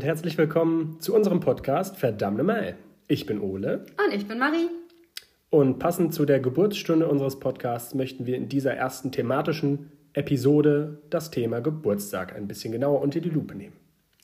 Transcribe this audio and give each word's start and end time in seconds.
und 0.00 0.06
herzlich 0.06 0.38
willkommen 0.38 0.98
zu 0.98 1.14
unserem 1.14 1.40
Podcast 1.40 1.98
Verdammte 1.98 2.42
Mal. 2.42 2.74
Ich 3.06 3.26
bin 3.26 3.38
Ole. 3.38 3.84
Und 4.02 4.14
ich 4.14 4.26
bin 4.26 4.38
Marie. 4.38 4.70
Und 5.50 5.78
passend 5.78 6.14
zu 6.14 6.24
der 6.24 6.40
Geburtsstunde 6.40 7.06
unseres 7.06 7.38
Podcasts 7.38 7.92
möchten 7.94 8.24
wir 8.24 8.38
in 8.38 8.48
dieser 8.48 8.72
ersten 8.72 9.12
thematischen 9.12 9.92
Episode 10.14 11.02
das 11.10 11.30
Thema 11.30 11.60
Geburtstag 11.60 12.34
ein 12.34 12.48
bisschen 12.48 12.72
genauer 12.72 13.02
unter 13.02 13.20
die 13.20 13.28
Lupe 13.28 13.54
nehmen. 13.54 13.76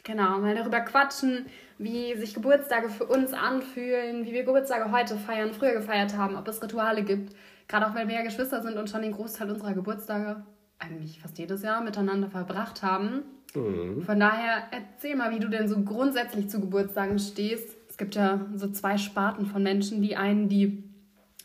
Genau, 0.03 0.39
mal 0.39 0.55
darüber 0.55 0.81
quatschen, 0.81 1.45
wie 1.77 2.17
sich 2.17 2.33
Geburtstage 2.33 2.89
für 2.89 3.05
uns 3.05 3.35
anfühlen, 3.35 4.25
wie 4.25 4.33
wir 4.33 4.45
Geburtstage 4.45 4.91
heute 4.91 5.19
feiern, 5.19 5.53
früher 5.53 5.75
gefeiert 5.75 6.17
haben, 6.17 6.37
ob 6.37 6.49
es 6.49 6.63
Rituale 6.63 7.03
gibt. 7.03 7.35
Gerade 7.69 7.87
auch, 7.87 7.95
weil 7.95 8.09
wir 8.09 8.15
ja 8.15 8.23
Geschwister 8.23 8.63
sind 8.63 8.79
und 8.79 8.89
schon 8.89 9.03
den 9.03 9.13
Großteil 9.13 9.51
unserer 9.51 9.75
Geburtstage 9.75 10.43
eigentlich 10.79 11.21
fast 11.21 11.37
jedes 11.37 11.63
Jahr 11.63 11.85
miteinander 11.85 12.31
verbracht 12.31 12.83
haben. 12.83 13.25
Mhm. 13.57 14.03
Von 14.03 14.21
daher 14.21 14.65
erzähl 14.71 15.17
mal, 15.17 15.35
wie 15.35 15.41
du 15.41 15.49
denn 15.49 15.69
so 15.69 15.83
grundsätzlich 15.83 16.49
zu 16.49 16.61
Geburtstagen 16.61 17.19
stehst. 17.19 17.69
Es 17.89 17.97
gibt 17.97 18.15
ja 18.15 18.47
so 18.55 18.71
zwei 18.71 18.99
Sparten 18.99 19.47
von 19.47 19.63
Menschen. 19.63 20.03
Die 20.03 20.17
einen, 20.17 20.49
die 20.49 20.85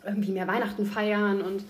irgendwie 0.06 0.32
mehr 0.32 0.48
Weihnachten 0.48 0.86
feiern 0.86 1.42
und 1.42 1.64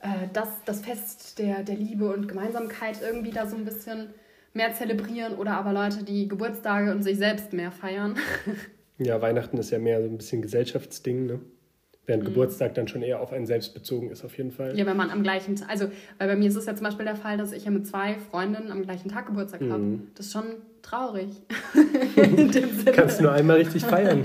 äh, 0.00 0.28
das, 0.32 0.48
das 0.64 0.80
Fest 0.80 1.38
der, 1.38 1.62
der 1.62 1.76
Liebe 1.76 2.12
und 2.12 2.28
Gemeinsamkeit 2.28 3.00
irgendwie 3.02 3.30
da 3.30 3.46
so 3.46 3.56
ein 3.56 3.64
bisschen 3.64 4.08
mehr 4.54 4.74
zelebrieren 4.74 5.34
oder 5.34 5.52
aber 5.52 5.72
Leute, 5.72 6.04
die 6.04 6.28
Geburtstage 6.28 6.90
und 6.90 7.02
sich 7.02 7.18
selbst 7.18 7.52
mehr 7.52 7.72
feiern. 7.72 8.16
ja, 8.98 9.20
Weihnachten 9.20 9.56
ist 9.58 9.70
ja 9.70 9.78
mehr 9.78 10.02
so 10.02 10.08
ein 10.08 10.18
bisschen 10.18 10.42
Gesellschaftsding, 10.42 11.26
ne? 11.26 11.40
Während 12.04 12.24
mhm. 12.24 12.28
Geburtstag 12.28 12.74
dann 12.74 12.88
schon 12.88 13.02
eher 13.02 13.20
auf 13.20 13.32
einen 13.32 13.46
selbst 13.46 13.74
bezogen 13.74 14.10
ist, 14.10 14.24
auf 14.24 14.36
jeden 14.36 14.50
Fall. 14.50 14.76
Ja, 14.76 14.86
wenn 14.86 14.96
man 14.96 15.10
am 15.10 15.22
gleichen 15.22 15.54
Tag, 15.54 15.70
also, 15.70 15.86
weil 16.18 16.28
bei 16.28 16.36
mir 16.36 16.48
ist 16.48 16.56
es 16.56 16.66
ja 16.66 16.74
zum 16.74 16.84
Beispiel 16.84 17.04
der 17.04 17.14
Fall, 17.14 17.36
dass 17.36 17.52
ich 17.52 17.64
ja 17.64 17.70
mit 17.70 17.86
zwei 17.86 18.16
Freundinnen 18.30 18.72
am 18.72 18.82
gleichen 18.82 19.08
Tag 19.08 19.26
Geburtstag 19.26 19.60
mhm. 19.60 19.72
habe. 19.72 19.98
Das 20.16 20.26
ist 20.26 20.32
schon 20.32 20.44
traurig. 20.82 21.28
Kannst 22.92 23.20
nur 23.20 23.30
einmal 23.30 23.58
richtig 23.58 23.84
feiern. 23.84 24.24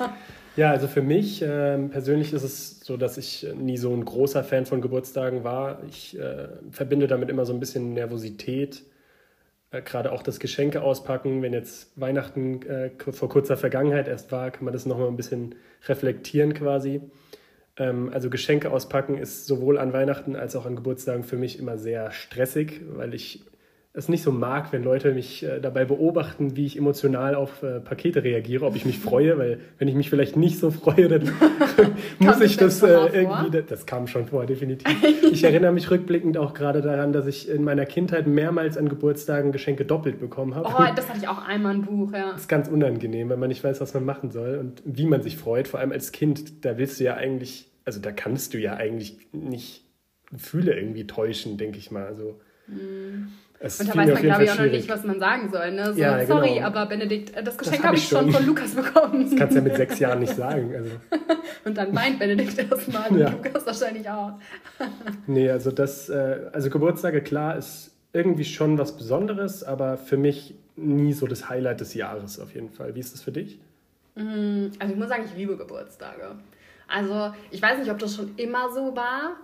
ja, 0.56 0.72
also 0.72 0.88
für 0.88 1.02
mich 1.02 1.42
äh, 1.42 1.78
persönlich 1.88 2.32
ist 2.32 2.42
es 2.42 2.80
so, 2.80 2.96
dass 2.96 3.16
ich 3.18 3.46
nie 3.56 3.76
so 3.76 3.94
ein 3.94 4.04
großer 4.04 4.42
Fan 4.42 4.66
von 4.66 4.80
Geburtstagen 4.80 5.44
war. 5.44 5.80
Ich 5.88 6.18
äh, 6.18 6.48
verbinde 6.72 7.06
damit 7.06 7.30
immer 7.30 7.44
so 7.44 7.52
ein 7.52 7.60
bisschen 7.60 7.92
Nervosität. 7.92 8.82
Äh, 9.72 9.82
Gerade 9.82 10.12
auch 10.12 10.22
das 10.22 10.38
Geschenke 10.38 10.82
auspacken, 10.82 11.42
wenn 11.42 11.52
jetzt 11.52 11.98
Weihnachten 12.00 12.62
äh, 12.62 12.90
vor 13.12 13.28
kurzer 13.28 13.56
Vergangenheit 13.56 14.06
erst 14.06 14.30
war, 14.30 14.50
kann 14.50 14.64
man 14.64 14.72
das 14.72 14.86
nochmal 14.86 15.08
ein 15.08 15.16
bisschen 15.16 15.56
reflektieren 15.88 16.54
quasi. 16.54 17.00
Ähm, 17.76 18.10
also 18.12 18.30
Geschenke 18.30 18.70
auspacken 18.70 19.18
ist 19.18 19.46
sowohl 19.46 19.78
an 19.78 19.92
Weihnachten 19.92 20.36
als 20.36 20.54
auch 20.54 20.66
an 20.66 20.76
Geburtstagen 20.76 21.24
für 21.24 21.36
mich 21.36 21.58
immer 21.58 21.78
sehr 21.78 22.12
stressig, 22.12 22.82
weil 22.86 23.14
ich 23.14 23.44
es 23.94 24.08
nicht 24.08 24.22
so 24.22 24.32
mag, 24.32 24.72
wenn 24.72 24.82
Leute 24.82 25.12
mich 25.12 25.42
äh, 25.42 25.60
dabei 25.60 25.84
beobachten, 25.84 26.56
wie 26.56 26.64
ich 26.64 26.78
emotional 26.78 27.34
auf 27.34 27.62
äh, 27.62 27.78
Pakete 27.78 28.24
reagiere, 28.24 28.64
ob 28.64 28.74
ich 28.74 28.86
mich 28.86 28.98
freue, 28.98 29.36
weil 29.36 29.60
wenn 29.78 29.86
ich 29.86 29.94
mich 29.94 30.08
vielleicht 30.08 30.34
nicht 30.34 30.58
so 30.58 30.70
freue, 30.70 31.08
dann 31.08 31.30
muss 32.18 32.40
ich 32.40 32.56
das 32.56 32.82
äh, 32.82 32.88
irgendwie, 32.88 33.62
das 33.62 33.84
kam 33.84 34.06
schon 34.06 34.28
vor, 34.28 34.46
definitiv. 34.46 34.88
ich 35.30 35.44
erinnere 35.44 35.72
mich 35.72 35.90
rückblickend 35.90 36.38
auch 36.38 36.54
gerade 36.54 36.80
daran, 36.80 37.12
dass 37.12 37.26
ich 37.26 37.50
in 37.50 37.64
meiner 37.64 37.84
Kindheit 37.84 38.26
mehrmals 38.26 38.78
an 38.78 38.88
Geburtstagen 38.88 39.52
Geschenke 39.52 39.84
doppelt 39.84 40.20
bekommen 40.20 40.54
habe. 40.54 40.68
Oh, 40.68 40.94
das 40.96 41.10
hatte 41.10 41.18
ich 41.18 41.28
auch 41.28 41.46
einmal 41.46 41.74
ein 41.74 41.82
Buch, 41.82 42.12
ja. 42.14 42.32
Das 42.32 42.42
ist 42.42 42.48
ganz 42.48 42.68
unangenehm, 42.68 43.28
wenn 43.28 43.38
man 43.38 43.50
nicht 43.50 43.62
weiß, 43.62 43.82
was 43.82 43.92
man 43.92 44.06
machen 44.06 44.30
soll 44.30 44.56
und 44.56 44.82
wie 44.86 45.04
man 45.04 45.20
sich 45.20 45.36
freut, 45.36 45.68
vor 45.68 45.80
allem 45.80 45.92
als 45.92 46.12
Kind, 46.12 46.64
da 46.64 46.78
willst 46.78 46.98
du 46.98 47.04
ja 47.04 47.14
eigentlich, 47.16 47.70
also 47.84 48.00
da 48.00 48.10
kannst 48.10 48.54
du 48.54 48.58
ja 48.58 48.72
eigentlich 48.72 49.18
nicht 49.32 49.84
Gefühle 50.30 50.74
irgendwie 50.74 51.06
täuschen, 51.06 51.58
denke 51.58 51.76
ich 51.76 51.90
mal, 51.90 52.06
also 52.06 52.40
mm. 52.68 53.28
Es 53.64 53.78
und 53.78 53.88
da 53.88 53.96
weiß 53.96 54.12
man, 54.12 54.22
glaube 54.22 54.44
ich, 54.44 54.50
auch 54.50 54.58
noch 54.58 54.66
nicht, 54.66 54.88
was 54.88 55.04
man 55.04 55.20
sagen 55.20 55.48
soll. 55.52 55.70
Ne? 55.70 55.92
So, 55.92 56.00
ja, 56.00 56.26
sorry, 56.26 56.54
genau. 56.54 56.66
aber 56.66 56.86
Benedikt, 56.86 57.36
äh, 57.36 57.44
das 57.44 57.56
Geschenk 57.56 57.84
habe 57.84 57.96
ich 57.96 58.08
schon 58.08 58.32
von 58.32 58.44
Lukas 58.44 58.74
bekommen. 58.74 59.30
Das 59.30 59.38
kannst 59.38 59.54
du 59.54 59.58
ja 59.58 59.64
mit 59.64 59.76
sechs 59.76 59.98
Jahren 60.00 60.18
nicht 60.18 60.34
sagen. 60.36 60.74
Also. 60.74 60.90
und 61.64 61.78
dann 61.78 61.94
meint 61.94 62.18
Benedikt 62.18 62.58
erstmal 62.58 63.08
und 63.10 63.18
ja. 63.18 63.30
Lukas 63.30 63.64
wahrscheinlich 63.64 64.08
auch. 64.10 64.32
nee, 65.28 65.48
also 65.48 65.70
das, 65.70 66.08
äh, 66.08 66.50
also 66.52 66.70
Geburtstage, 66.70 67.22
klar, 67.22 67.56
ist 67.56 67.92
irgendwie 68.12 68.44
schon 68.44 68.78
was 68.78 68.96
Besonderes, 68.96 69.62
aber 69.62 69.96
für 69.96 70.16
mich 70.16 70.56
nie 70.74 71.12
so 71.12 71.26
das 71.28 71.48
Highlight 71.48 71.80
des 71.80 71.94
Jahres 71.94 72.40
auf 72.40 72.54
jeden 72.54 72.70
Fall. 72.70 72.94
Wie 72.96 73.00
ist 73.00 73.14
das 73.14 73.22
für 73.22 73.32
dich? 73.32 73.60
Mm, 74.16 74.66
also 74.78 74.92
ich 74.92 74.98
muss 74.98 75.08
sagen, 75.08 75.22
ich 75.24 75.36
liebe 75.36 75.56
Geburtstage. 75.56 76.36
Also 76.88 77.32
ich 77.50 77.62
weiß 77.62 77.78
nicht, 77.78 77.90
ob 77.90 77.98
das 77.98 78.16
schon 78.16 78.34
immer 78.36 78.70
so 78.72 78.94
war, 78.96 79.36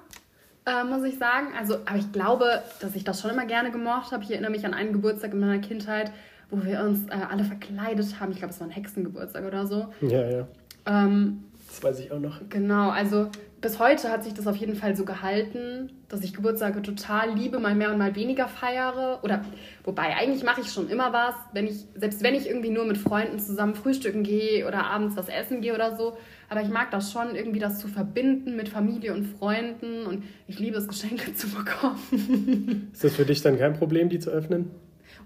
äh, 0.69 0.85
muss 0.85 1.05
ich 1.05 1.19
sagen. 1.19 1.49
Also, 1.59 1.77
aber 1.87 1.97
ich 1.97 2.13
glaube, 2.13 2.63
dass 2.81 2.95
ich 2.95 3.05
das 3.05 3.21
schon 3.21 3.31
immer 3.31 3.47
gerne 3.47 3.71
gemocht 3.71 4.13
habe. 4.13 4.23
Ich 4.25 4.31
erinnere 4.31 4.51
mich 4.51 4.67
an 4.67 4.75
einen 4.75 4.93
Geburtstag 4.93 5.33
in 5.33 5.41
meiner 5.41 5.59
Kindheit, 5.59 6.13
wo 6.51 6.63
wir 6.65 6.81
uns 6.81 7.09
äh, 7.09 7.15
alle 7.31 7.45
verkleidet 7.45 8.21
haben. 8.21 8.33
Ich 8.33 8.39
glaube, 8.39 8.53
es 8.53 8.61
war 8.61 8.67
ein 8.67 8.73
Hexengeburtstag 8.73 9.45
oder 9.47 9.67
so. 9.67 9.89
Ja, 10.03 10.29
ja. 10.29 10.47
Ähm, 10.87 11.45
das 11.69 11.83
weiß 11.83 12.01
ich 12.01 12.13
auch 12.13 12.21
noch. 12.21 12.41
Genau, 12.49 12.91
also 12.91 13.29
bis 13.61 13.79
heute 13.79 14.11
hat 14.11 14.25
sich 14.25 14.35
das 14.35 14.47
auf 14.47 14.57
jeden 14.57 14.77
Fall 14.77 14.95
so 14.95 15.05
gehalten, 15.05 15.91
dass 16.09 16.23
ich 16.23 16.33
Geburtstage 16.33 16.81
total 16.83 17.35
liebe, 17.35 17.59
mal 17.59 17.75
mehr 17.75 17.91
und 17.91 17.99
mal 17.99 18.15
weniger 18.15 18.47
feiere. 18.47 19.19
Oder 19.23 19.45
wobei, 19.85 20.17
eigentlich 20.17 20.45
mache 20.45 20.61
ich 20.61 20.71
schon 20.71 20.89
immer 20.89 21.13
was, 21.13 21.35
wenn 21.53 21.67
ich, 21.67 21.85
selbst 21.95 22.23
wenn 22.23 22.35
ich 22.35 22.49
irgendwie 22.49 22.71
nur 22.71 22.85
mit 22.85 22.99
Freunden 22.99 23.39
zusammen 23.39 23.75
frühstücken 23.75 24.23
gehe 24.23 24.67
oder 24.67 24.87
abends 24.87 25.17
was 25.17 25.29
essen 25.29 25.61
gehe 25.61 25.75
oder 25.75 25.97
so. 25.97 26.17
Aber 26.49 26.63
ich 26.63 26.69
mag 26.69 26.91
das 26.91 27.11
schon, 27.13 27.35
irgendwie 27.35 27.59
das 27.59 27.79
zu 27.81 27.89
verbinden 27.89 28.55
mit 28.57 28.69
Familie 28.69 29.13
und 29.13 29.25
Freunden 29.25 30.07
und 30.07 30.25
ich 30.47 30.59
liebe 30.59 30.79
es, 30.79 30.87
Geschenke 30.87 31.35
zu 31.35 31.49
bekommen. 31.49 32.91
Ist 32.93 33.05
das 33.05 33.17
für 33.17 33.25
dich 33.25 33.43
dann 33.43 33.59
kein 33.59 33.75
Problem, 33.75 34.09
die 34.09 34.21
zu 34.21 34.31
öffnen? 34.31 34.71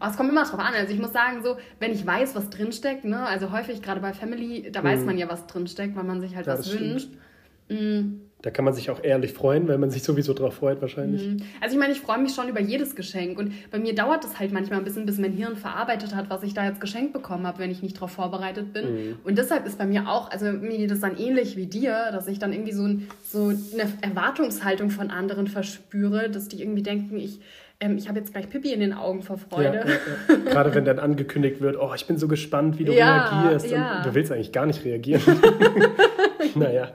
Oh, 0.00 0.06
es 0.08 0.16
kommt 0.16 0.30
immer 0.30 0.44
drauf 0.44 0.58
an. 0.58 0.74
Also 0.74 0.92
ich 0.92 0.98
muss 0.98 1.12
sagen, 1.12 1.42
so, 1.44 1.58
wenn 1.78 1.92
ich 1.92 2.06
weiß, 2.06 2.34
was 2.34 2.50
drinsteckt, 2.50 3.04
ne, 3.04 3.26
also 3.26 3.52
häufig 3.52 3.82
gerade 3.82 4.00
bei 4.00 4.12
Family, 4.12 4.70
da 4.72 4.80
hm. 4.80 4.88
weiß 4.88 5.04
man 5.04 5.18
ja, 5.18 5.28
was 5.28 5.46
drinsteckt, 5.46 5.94
weil 5.94 6.04
man 6.04 6.20
sich 6.20 6.34
halt 6.34 6.46
ja, 6.46 6.58
was 6.58 6.72
wünscht. 6.72 7.10
Mm. 7.68 8.20
Da 8.42 8.50
kann 8.50 8.64
man 8.64 8.74
sich 8.74 8.90
auch 8.90 9.02
ehrlich 9.02 9.32
freuen, 9.32 9.68
weil 9.68 9.78
man 9.78 9.90
sich 9.90 10.02
sowieso 10.02 10.34
drauf 10.34 10.54
freut 10.54 10.80
wahrscheinlich. 10.82 11.24
Mhm. 11.24 11.36
Also 11.60 11.76
ich 11.76 11.80
meine, 11.80 11.92
ich 11.92 12.00
freue 12.00 12.18
mich 12.18 12.34
schon 12.34 12.48
über 12.48 12.60
jedes 12.60 12.96
Geschenk 12.96 13.38
und 13.38 13.52
bei 13.70 13.78
mir 13.78 13.94
dauert 13.94 14.24
es 14.24 14.40
halt 14.40 14.52
manchmal 14.52 14.80
ein 14.80 14.84
bisschen, 14.84 15.06
bis 15.06 15.18
mein 15.18 15.32
Hirn 15.32 15.54
verarbeitet 15.54 16.16
hat, 16.16 16.28
was 16.28 16.42
ich 16.42 16.52
da 16.52 16.66
jetzt 16.66 16.80
geschenkt 16.80 17.12
bekommen 17.12 17.46
habe, 17.46 17.60
wenn 17.60 17.70
ich 17.70 17.82
nicht 17.82 17.96
darauf 17.96 18.10
vorbereitet 18.10 18.72
bin. 18.72 18.84
Mhm. 18.84 19.18
Und 19.22 19.38
deshalb 19.38 19.64
ist 19.64 19.78
bei 19.78 19.86
mir 19.86 20.08
auch, 20.08 20.28
also 20.28 20.46
mir 20.46 20.76
geht 20.76 20.90
es 20.90 20.98
dann 20.98 21.16
ähnlich 21.16 21.56
wie 21.56 21.66
dir, 21.66 22.10
dass 22.10 22.26
ich 22.26 22.40
dann 22.40 22.52
irgendwie 22.52 22.72
so, 22.72 22.82
ein, 22.82 23.08
so 23.22 23.46
eine 23.46 23.92
Erwartungshaltung 24.00 24.90
von 24.90 25.10
anderen 25.10 25.46
verspüre, 25.46 26.28
dass 26.28 26.48
die 26.48 26.60
irgendwie 26.60 26.82
denken, 26.82 27.18
ich 27.18 27.38
ähm, 27.78 27.96
ich 27.96 28.08
habe 28.08 28.18
jetzt 28.18 28.32
gleich 28.32 28.48
Pippi 28.48 28.72
in 28.72 28.80
den 28.80 28.92
Augen 28.92 29.22
vor 29.22 29.38
Freude. 29.38 29.78
Ja, 29.78 29.86
ja, 29.86 30.34
ja. 30.44 30.50
Gerade 30.50 30.74
wenn 30.74 30.84
dann 30.84 30.98
angekündigt 31.00 31.60
wird, 31.60 31.76
oh, 31.76 31.92
ich 31.94 32.06
bin 32.06 32.16
so 32.16 32.28
gespannt, 32.28 32.78
wie 32.78 32.84
du 32.84 32.92
reagierst. 32.92 33.72
Und 33.72 34.06
du 34.06 34.14
willst 34.14 34.30
eigentlich 34.30 34.52
gar 34.52 34.66
nicht 34.66 34.84
reagieren. 34.84 35.22
naja. 36.54 36.92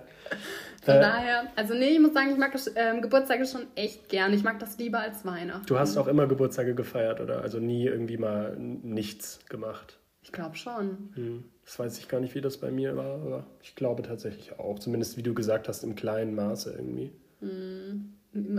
Von 0.87 0.95
äh, 0.95 1.01
daher, 1.01 1.43
also 1.57 1.73
nee, 1.73 1.89
ich 1.89 1.99
muss 1.99 2.13
sagen, 2.13 2.31
ich 2.31 2.37
mag 2.37 2.57
ähm, 2.75 3.01
Geburtstage 3.01 3.45
schon 3.45 3.63
echt 3.75 4.07
gern. 4.07 4.31
Ich 4.31 4.45
mag 4.45 4.57
das 4.59 4.77
lieber 4.77 4.99
als 4.99 5.25
Weihnachten. 5.25 5.65
Du 5.65 5.77
hast 5.77 5.97
auch 5.97 6.07
immer 6.07 6.27
Geburtstage 6.27 6.75
gefeiert, 6.75 7.19
oder? 7.19 7.41
Also 7.41 7.59
nie 7.59 7.85
irgendwie 7.85 8.15
mal 8.15 8.55
nichts 8.57 9.39
gemacht. 9.49 9.99
Ich 10.21 10.31
glaube 10.31 10.55
schon. 10.55 11.09
Hm. 11.15 11.43
Das 11.65 11.77
weiß 11.77 11.99
ich 11.99 12.07
gar 12.07 12.21
nicht, 12.21 12.35
wie 12.35 12.41
das 12.41 12.57
bei 12.57 12.71
mir 12.71 12.95
war, 12.95 13.15
aber 13.15 13.47
ich 13.61 13.75
glaube 13.75 14.01
tatsächlich 14.01 14.57
auch. 14.59 14.79
Zumindest, 14.79 15.17
wie 15.17 15.23
du 15.23 15.33
gesagt 15.33 15.67
hast, 15.67 15.83
im 15.83 15.95
kleinen 15.95 16.35
Maße 16.35 16.71
irgendwie. 16.71 17.11
Hm. 17.41 18.13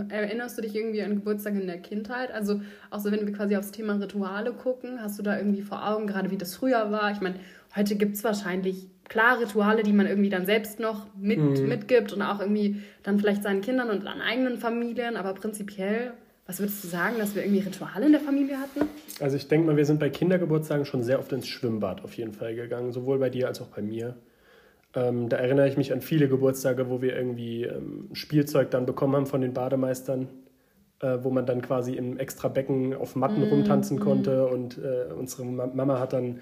Erinnerst 0.09 0.55
du 0.55 0.61
dich 0.61 0.75
irgendwie 0.75 1.01
an 1.01 1.15
Geburtstage 1.15 1.59
in 1.59 1.65
der 1.65 1.79
Kindheit? 1.79 2.31
Also 2.31 2.61
auch 2.91 2.99
so, 2.99 3.11
wenn 3.11 3.25
wir 3.25 3.33
quasi 3.33 3.55
aufs 3.55 3.71
Thema 3.71 3.95
Rituale 3.95 4.53
gucken, 4.53 5.01
hast 5.01 5.17
du 5.17 5.23
da 5.23 5.35
irgendwie 5.35 5.63
vor 5.63 5.87
Augen, 5.87 6.05
gerade 6.05 6.29
wie 6.29 6.37
das 6.37 6.53
früher 6.53 6.91
war? 6.91 7.11
Ich 7.11 7.21
meine, 7.21 7.39
heute 7.75 7.95
gibt 7.95 8.17
es 8.17 8.23
wahrscheinlich 8.23 8.87
klar 9.09 9.39
Rituale, 9.39 9.83
die 9.83 9.91
man 9.91 10.07
irgendwie 10.07 10.29
dann 10.29 10.45
selbst 10.45 10.79
noch 10.79 11.07
mit, 11.19 11.39
mhm. 11.39 11.67
mitgibt 11.67 12.13
und 12.13 12.21
auch 12.21 12.39
irgendwie 12.39 12.81
dann 13.03 13.19
vielleicht 13.19 13.43
seinen 13.43 13.61
Kindern 13.61 13.89
und 13.89 14.07
an 14.07 14.21
eigenen 14.21 14.57
Familien, 14.57 15.17
aber 15.17 15.33
prinzipiell, 15.33 16.13
was 16.45 16.59
würdest 16.59 16.83
du 16.83 16.87
sagen, 16.87 17.15
dass 17.19 17.35
wir 17.35 17.43
irgendwie 17.43 17.61
Rituale 17.61 18.05
in 18.05 18.11
der 18.11 18.21
Familie 18.21 18.57
hatten? 18.57 18.87
Also 19.19 19.35
ich 19.35 19.47
denke 19.47 19.67
mal, 19.67 19.77
wir 19.77 19.85
sind 19.85 19.99
bei 19.99 20.09
Kindergeburtstagen 20.09 20.85
schon 20.85 21.03
sehr 21.03 21.19
oft 21.19 21.31
ins 21.31 21.47
Schwimmbad 21.47 22.03
auf 22.03 22.13
jeden 22.13 22.33
Fall 22.33 22.55
gegangen, 22.55 22.91
sowohl 22.91 23.19
bei 23.19 23.29
dir 23.29 23.47
als 23.47 23.61
auch 23.61 23.67
bei 23.67 23.81
mir. 23.81 24.15
Ähm, 24.95 25.29
da 25.29 25.37
erinnere 25.37 25.67
ich 25.67 25.77
mich 25.77 25.93
an 25.93 26.01
viele 26.01 26.27
Geburtstage, 26.27 26.89
wo 26.89 27.01
wir 27.01 27.15
irgendwie 27.15 27.65
ähm, 27.65 28.09
Spielzeug 28.13 28.71
dann 28.71 28.85
bekommen 28.87 29.15
haben 29.15 29.27
von 29.27 29.41
den 29.41 29.53
Bademeistern, 29.53 30.27
äh, 31.01 31.17
wo 31.21 31.29
man 31.29 31.45
dann 31.45 31.61
quasi 31.61 31.93
im 31.93 32.17
extra 32.17 32.47
Becken 32.47 32.95
auf 32.95 33.15
Matten 33.15 33.41
mm, 33.41 33.49
rumtanzen 33.49 33.97
mm. 33.97 33.99
konnte 33.99 34.47
und 34.47 34.79
äh, 34.79 35.13
unsere 35.13 35.45
Mama 35.45 35.99
hat 35.99 36.13
dann 36.13 36.39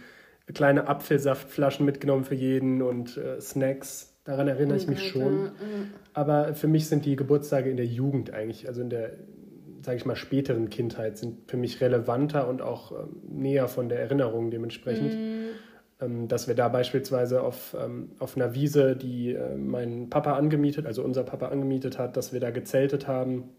kleine 0.53 0.87
Apfelsaftflaschen 0.87 1.85
mitgenommen 1.85 2.23
für 2.23 2.35
jeden 2.35 2.81
und 2.81 3.17
äh, 3.17 3.39
Snacks. 3.41 4.13
Daran 4.23 4.47
erinnere 4.47 4.77
ich 4.77 4.87
mich 4.87 5.07
schon. 5.07 5.51
Aber 6.13 6.53
für 6.53 6.67
mich 6.67 6.87
sind 6.87 7.05
die 7.05 7.15
Geburtstage 7.15 7.69
in 7.69 7.77
der 7.77 7.85
Jugend 7.85 8.33
eigentlich, 8.33 8.67
also 8.67 8.81
in 8.81 8.89
der, 8.89 9.13
sage 9.81 9.97
ich 9.97 10.05
mal, 10.05 10.17
späteren 10.17 10.69
Kindheit, 10.69 11.17
sind 11.17 11.49
für 11.49 11.57
mich 11.57 11.79
relevanter 11.79 12.47
und 12.47 12.61
auch 12.61 12.91
ähm, 12.91 13.21
näher 13.29 13.67
von 13.67 13.87
der 13.87 13.99
Erinnerung 13.99 14.51
dementsprechend. 14.51 15.13
Mm. 15.13 15.37
Ähm, 15.99 16.27
dass 16.27 16.47
wir 16.47 16.53
da 16.53 16.67
beispielsweise 16.69 17.41
auf, 17.41 17.75
ähm, 17.79 18.11
auf 18.19 18.35
einer 18.35 18.53
Wiese, 18.53 18.95
die 18.95 19.33
äh, 19.33 19.55
mein 19.55 20.09
Papa 20.09 20.33
angemietet, 20.33 20.85
also 20.85 21.03
unser 21.03 21.23
Papa 21.23 21.47
angemietet 21.47 21.97
hat, 21.97 22.17
dass 22.17 22.33
wir 22.33 22.39
da 22.39 22.51
gezeltet 22.51 23.07
haben 23.07 23.49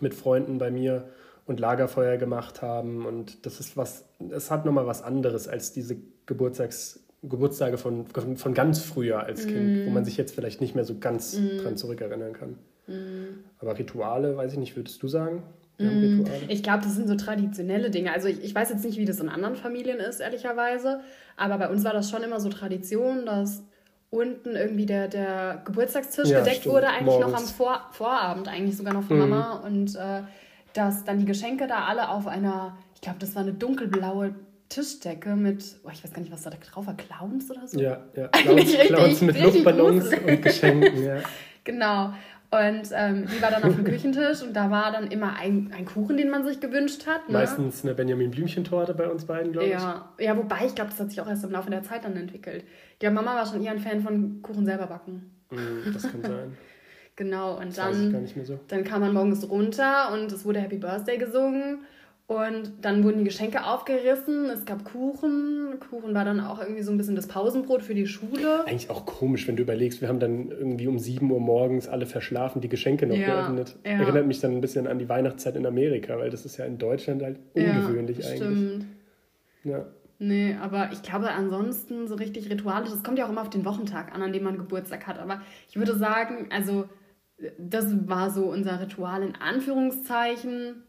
mit 0.00 0.14
Freunden 0.14 0.58
bei 0.58 0.70
mir 0.70 1.08
und 1.46 1.58
Lagerfeuer 1.58 2.16
gemacht 2.16 2.62
haben. 2.62 3.04
Und 3.06 3.44
das 3.44 3.58
ist 3.58 3.76
was, 3.76 4.08
es 4.30 4.50
hat 4.50 4.64
nochmal 4.64 4.86
was 4.86 5.02
anderes 5.02 5.48
als 5.48 5.72
diese 5.72 5.96
Geburtstags, 6.26 7.00
Geburtstage 7.22 7.78
von, 7.78 8.06
von, 8.06 8.54
ganz 8.54 8.80
früher 8.80 9.20
als 9.20 9.46
Kind, 9.46 9.84
mm. 9.84 9.86
wo 9.86 9.90
man 9.90 10.04
sich 10.04 10.16
jetzt 10.16 10.34
vielleicht 10.34 10.60
nicht 10.60 10.74
mehr 10.74 10.84
so 10.84 10.98
ganz 10.98 11.38
mm. 11.38 11.58
dran 11.62 11.76
zurückerinnern 11.76 12.32
kann. 12.32 12.58
Mm. 12.86 13.44
Aber 13.58 13.78
Rituale, 13.78 14.36
weiß 14.36 14.52
ich 14.52 14.58
nicht, 14.58 14.76
würdest 14.76 15.02
du 15.02 15.08
sagen? 15.08 15.42
Mm. 15.78 16.24
Ich 16.48 16.62
glaube, 16.62 16.84
das 16.84 16.94
sind 16.94 17.08
so 17.08 17.16
traditionelle 17.16 17.90
Dinge. 17.90 18.12
Also 18.12 18.28
ich, 18.28 18.42
ich 18.42 18.54
weiß 18.54 18.70
jetzt 18.70 18.84
nicht, 18.84 18.98
wie 18.98 19.04
das 19.04 19.20
in 19.20 19.28
anderen 19.28 19.56
Familien 19.56 19.98
ist, 19.98 20.20
ehrlicherweise. 20.20 21.00
Aber 21.36 21.58
bei 21.58 21.68
uns 21.68 21.84
war 21.84 21.92
das 21.92 22.10
schon 22.10 22.22
immer 22.22 22.40
so 22.40 22.48
Tradition, 22.48 23.26
dass 23.26 23.62
unten 24.10 24.54
irgendwie 24.54 24.86
der, 24.86 25.08
der 25.08 25.62
Geburtstagstisch 25.64 26.28
ja, 26.28 26.38
gedeckt 26.38 26.58
stimmt. 26.58 26.74
wurde, 26.74 26.88
eigentlich 26.88 27.06
Morgens. 27.06 27.32
noch 27.32 27.38
am 27.38 27.46
Vor 27.46 27.80
Vorabend, 27.90 28.48
eigentlich 28.48 28.76
sogar 28.76 28.94
noch 28.94 29.02
von 29.02 29.16
mhm. 29.16 29.28
Mama. 29.28 29.52
Und 29.66 29.96
äh, 29.96 30.22
dass 30.72 31.04
dann 31.04 31.18
die 31.18 31.24
Geschenke 31.24 31.66
da 31.66 31.84
alle 31.86 32.08
auf 32.08 32.26
einer, 32.26 32.76
ich 32.94 33.00
glaube, 33.00 33.18
das 33.18 33.34
war 33.34 33.42
eine 33.42 33.52
dunkelblaue 33.52 34.34
Tischdecke 34.68 35.36
mit, 35.36 35.76
oh, 35.84 35.90
ich 35.92 36.02
weiß 36.02 36.12
gar 36.12 36.20
nicht, 36.20 36.32
was 36.32 36.42
da 36.42 36.50
drauf 36.50 36.86
war, 36.86 36.96
Clowns 36.96 37.50
oder 37.50 37.66
so? 37.66 37.78
Ja, 37.80 38.04
ja. 38.14 38.28
Clowns, 38.32 38.72
Clowns 38.78 39.20
mit 39.20 39.40
Luftballons 39.40 40.08
und 40.14 40.42
Geschenken, 40.42 41.04
ja. 41.04 41.18
Genau. 41.64 42.12
Und 42.50 42.90
ähm, 42.92 43.26
die 43.26 43.42
war 43.42 43.50
dann 43.50 43.64
auf 43.64 43.74
dem 43.74 43.84
Küchentisch 43.84 44.42
und 44.42 44.54
da 44.54 44.70
war 44.70 44.92
dann 44.92 45.08
immer 45.08 45.34
ein, 45.36 45.72
ein 45.76 45.86
Kuchen, 45.86 46.16
den 46.16 46.30
man 46.30 46.44
sich 46.44 46.60
gewünscht 46.60 47.04
hat. 47.06 47.28
Ne? 47.28 47.38
Meistens 47.38 47.82
eine 47.82 47.94
Benjamin 47.94 48.30
Blümchen-Torte 48.30 48.94
bei 48.94 49.08
uns 49.08 49.24
beiden, 49.24 49.50
glaube 49.50 49.66
ich. 49.66 49.72
Ja. 49.72 50.12
ja, 50.20 50.36
wobei 50.36 50.66
ich 50.66 50.74
glaube, 50.74 50.90
das 50.90 51.00
hat 51.00 51.10
sich 51.10 51.20
auch 51.20 51.26
erst 51.26 51.42
im 51.42 51.50
Laufe 51.50 51.70
der 51.70 51.82
Zeit 51.82 52.04
dann 52.04 52.16
entwickelt. 52.16 52.64
Ja, 53.02 53.10
Mama 53.10 53.34
war 53.34 53.46
schon 53.46 53.64
eher 53.64 53.72
ein 53.72 53.80
Fan 53.80 54.02
von 54.02 54.40
Kuchen 54.42 54.66
selber 54.66 54.86
backen. 54.86 55.32
Mm, 55.50 55.92
das 55.92 56.02
kann 56.02 56.22
sein. 56.22 56.56
genau, 57.16 57.58
und 57.58 57.68
das 57.68 57.76
dann, 57.76 58.28
so. 58.44 58.60
dann 58.68 58.84
kam 58.84 59.00
man 59.00 59.12
morgens 59.12 59.48
runter 59.48 60.12
und 60.12 60.30
es 60.30 60.44
wurde 60.44 60.60
Happy 60.60 60.76
Birthday 60.76 61.18
gesungen. 61.18 61.80
Und 62.26 62.72
dann 62.80 63.04
wurden 63.04 63.18
die 63.18 63.24
Geschenke 63.24 63.66
aufgerissen, 63.66 64.48
es 64.48 64.64
gab 64.64 64.84
Kuchen. 64.84 65.78
Kuchen 65.90 66.14
war 66.14 66.24
dann 66.24 66.40
auch 66.40 66.58
irgendwie 66.58 66.80
so 66.80 66.90
ein 66.90 66.96
bisschen 66.96 67.16
das 67.16 67.26
Pausenbrot 67.26 67.82
für 67.82 67.94
die 67.94 68.06
Schule. 68.06 68.66
Eigentlich 68.66 68.88
auch 68.88 69.04
komisch, 69.04 69.46
wenn 69.46 69.56
du 69.56 69.62
überlegst, 69.62 70.00
wir 70.00 70.08
haben 70.08 70.20
dann 70.20 70.50
irgendwie 70.50 70.86
um 70.86 70.98
7 70.98 71.30
Uhr 71.30 71.40
morgens 71.40 71.86
alle 71.86 72.06
verschlafen, 72.06 72.62
die 72.62 72.70
Geschenke 72.70 73.06
noch 73.06 73.14
ja, 73.14 73.26
geöffnet. 73.26 73.76
Ja. 73.84 73.92
Erinnert 73.92 74.26
mich 74.26 74.40
dann 74.40 74.52
ein 74.52 74.62
bisschen 74.62 74.86
an 74.86 74.98
die 74.98 75.08
Weihnachtszeit 75.08 75.54
in 75.56 75.66
Amerika, 75.66 76.16
weil 76.16 76.30
das 76.30 76.46
ist 76.46 76.56
ja 76.56 76.64
in 76.64 76.78
Deutschland 76.78 77.22
halt 77.22 77.40
ungewöhnlich 77.52 78.18
ja, 78.18 78.30
eigentlich. 78.30 78.38
Stimmt. 78.38 78.86
Ja. 79.64 79.86
Nee, 80.18 80.56
aber 80.62 80.90
ich 80.92 81.02
glaube 81.02 81.30
ansonsten 81.30 82.08
so 82.08 82.14
richtig 82.14 82.48
ritualisch, 82.48 82.88
das 82.88 83.02
kommt 83.02 83.18
ja 83.18 83.26
auch 83.26 83.30
immer 83.30 83.42
auf 83.42 83.50
den 83.50 83.66
Wochentag 83.66 84.14
an, 84.14 84.22
an 84.22 84.32
dem 84.32 84.44
man 84.44 84.56
Geburtstag 84.56 85.06
hat. 85.06 85.18
Aber 85.18 85.42
ich 85.68 85.76
würde 85.76 85.94
sagen, 85.94 86.48
also 86.50 86.88
das 87.58 88.08
war 88.08 88.30
so 88.30 88.44
unser 88.44 88.80
Ritual 88.80 89.22
in 89.22 89.34
Anführungszeichen 89.34 90.84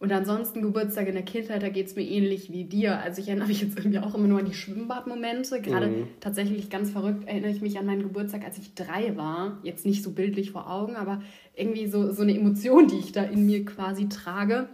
und 0.00 0.12
ansonsten 0.12 0.62
Geburtstag 0.62 1.08
in 1.08 1.14
der 1.14 1.24
Kindheit, 1.24 1.62
da 1.62 1.70
geht 1.70 1.88
es 1.88 1.96
mir 1.96 2.04
ähnlich 2.04 2.52
wie 2.52 2.64
dir. 2.64 3.00
Also 3.00 3.20
ich 3.20 3.28
erinnere 3.28 3.48
mich 3.48 3.60
jetzt 3.60 3.76
irgendwie 3.76 3.98
auch 3.98 4.14
immer 4.14 4.28
nur 4.28 4.38
an 4.38 4.44
die 4.44 4.54
Schwimmbadmomente. 4.54 5.60
Gerade 5.60 5.88
mhm. 5.88 6.08
tatsächlich 6.20 6.70
ganz 6.70 6.90
verrückt 6.90 7.26
erinnere 7.26 7.50
ich 7.50 7.60
mich 7.62 7.78
an 7.78 7.86
meinen 7.86 8.02
Geburtstag, 8.02 8.44
als 8.44 8.58
ich 8.58 8.74
drei 8.74 9.16
war. 9.16 9.58
Jetzt 9.64 9.86
nicht 9.86 10.04
so 10.04 10.12
bildlich 10.12 10.52
vor 10.52 10.70
Augen, 10.70 10.94
aber 10.94 11.20
irgendwie 11.56 11.88
so, 11.88 12.12
so 12.12 12.22
eine 12.22 12.38
Emotion, 12.38 12.86
die 12.86 12.98
ich 12.98 13.10
da 13.10 13.24
in 13.24 13.44
mir 13.44 13.64
quasi 13.64 14.08
trage. 14.08 14.68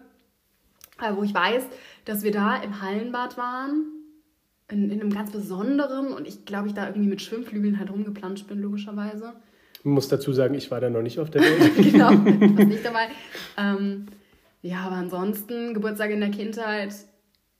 Wo 1.14 1.22
ich 1.22 1.34
weiß, 1.34 1.64
dass 2.04 2.22
wir 2.22 2.30
da 2.30 2.56
im 2.56 2.82
Hallenbad 2.82 3.36
waren, 3.38 3.86
in, 4.70 4.90
in 4.90 5.00
einem 5.00 5.12
ganz 5.12 5.32
besonderen 5.32 6.08
und 6.08 6.28
ich 6.28 6.44
glaube, 6.44 6.68
ich 6.68 6.74
da 6.74 6.86
irgendwie 6.86 7.08
mit 7.08 7.20
Schwimmflügeln 7.20 7.78
halt 7.78 7.90
rumgeplanscht 7.90 8.46
bin, 8.46 8.60
logischerweise. 8.60 9.32
Ich 9.78 9.84
muss 9.84 10.08
dazu 10.08 10.32
sagen, 10.32 10.54
ich 10.54 10.70
war 10.70 10.80
da 10.80 10.88
noch 10.90 11.02
nicht 11.02 11.18
auf 11.18 11.30
der 11.30 11.42
Welt. 11.42 11.76
genau, 11.92 12.12
ich 12.12 12.56
war 12.56 12.64
nicht 12.64 12.84
dabei. 12.84 13.08
Ähm, 13.58 14.06
ja, 14.64 14.78
aber 14.86 14.96
ansonsten, 14.96 15.74
Geburtstag 15.74 16.10
in 16.10 16.20
der 16.20 16.30
Kindheit, 16.30 16.94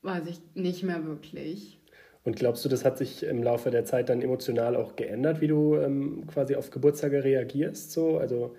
weiß 0.00 0.26
ich 0.26 0.40
nicht 0.54 0.82
mehr 0.82 1.04
wirklich. 1.04 1.78
Und 2.24 2.36
glaubst 2.36 2.64
du, 2.64 2.70
das 2.70 2.82
hat 2.82 2.96
sich 2.96 3.24
im 3.24 3.42
Laufe 3.42 3.70
der 3.70 3.84
Zeit 3.84 4.08
dann 4.08 4.22
emotional 4.22 4.74
auch 4.74 4.96
geändert, 4.96 5.42
wie 5.42 5.48
du 5.48 5.76
ähm, 5.76 6.26
quasi 6.26 6.56
auf 6.56 6.70
Geburtstage 6.70 7.22
reagierst? 7.22 7.92
So? 7.92 8.16
Also 8.16 8.56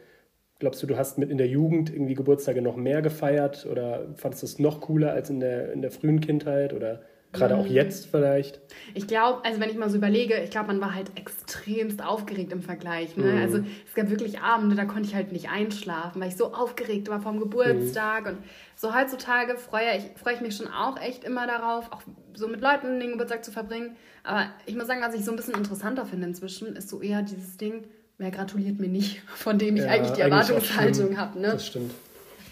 glaubst 0.59 0.83
du, 0.83 0.85
du 0.85 0.95
hast 0.95 1.17
mit 1.17 1.31
in 1.31 1.39
der 1.39 1.47
Jugend 1.47 1.91
irgendwie 1.91 2.13
Geburtstage 2.13 2.61
noch 2.61 2.75
mehr 2.75 3.01
gefeiert 3.01 3.65
oder 3.65 4.13
fandest 4.15 4.43
du 4.43 4.45
es 4.45 4.59
noch 4.59 4.79
cooler 4.79 5.13
als 5.13 5.31
in 5.31 5.39
der, 5.39 5.71
in 5.71 5.81
der 5.81 5.89
frühen 5.89 6.21
Kindheit? 6.21 6.71
Oder 6.71 7.01
Gerade 7.39 7.57
auch 7.57 7.67
jetzt 7.67 8.07
vielleicht? 8.07 8.59
Ich 8.93 9.07
glaube, 9.07 9.43
also 9.45 9.59
wenn 9.59 9.69
ich 9.69 9.75
mal 9.75 9.89
so 9.89 9.97
überlege, 9.97 10.35
ich 10.43 10.49
glaube, 10.49 10.67
man 10.67 10.81
war 10.81 10.93
halt 10.93 11.11
extremst 11.17 12.03
aufgeregt 12.03 12.51
im 12.51 12.61
Vergleich. 12.61 13.15
Ne? 13.17 13.33
Mhm. 13.33 13.41
Also 13.41 13.59
es 13.87 13.93
gab 13.93 14.09
wirklich 14.09 14.39
Abende, 14.39 14.75
da 14.75 14.85
konnte 14.85 15.07
ich 15.07 15.15
halt 15.15 15.31
nicht 15.31 15.49
einschlafen, 15.49 16.21
weil 16.21 16.29
ich 16.29 16.37
so 16.37 16.53
aufgeregt 16.53 17.09
war 17.09 17.21
vom 17.21 17.39
Geburtstag. 17.39 18.23
Mhm. 18.23 18.29
Und 18.29 18.37
so 18.75 18.95
heutzutage 18.95 19.57
freue 19.57 19.97
ich, 19.97 20.19
freue 20.19 20.35
ich 20.35 20.41
mich 20.41 20.55
schon 20.55 20.67
auch 20.67 20.99
echt 20.99 21.23
immer 21.23 21.47
darauf, 21.47 21.91
auch 21.91 22.01
so 22.33 22.47
mit 22.47 22.61
Leuten 22.61 22.99
den 22.99 23.11
Geburtstag 23.11 23.43
zu 23.43 23.51
verbringen. 23.51 23.95
Aber 24.23 24.47
ich 24.65 24.75
muss 24.75 24.87
sagen, 24.87 25.01
was 25.01 25.13
ich 25.13 25.23
so 25.23 25.31
ein 25.31 25.37
bisschen 25.37 25.55
interessanter 25.55 26.05
finde 26.05 26.27
inzwischen, 26.27 26.75
ist 26.75 26.89
so 26.89 27.01
eher 27.01 27.21
dieses 27.21 27.57
Ding, 27.57 27.85
wer 28.17 28.31
gratuliert 28.31 28.79
mir 28.79 28.89
nicht, 28.89 29.21
von 29.35 29.57
dem 29.57 29.75
ich 29.77 29.83
ja, 29.83 29.89
eigentlich 29.89 30.13
die 30.13 30.21
Erwartungshaltung 30.21 31.17
habe. 31.17 31.39
Ne? 31.39 31.47
Das 31.47 31.67
stimmt. 31.67 31.91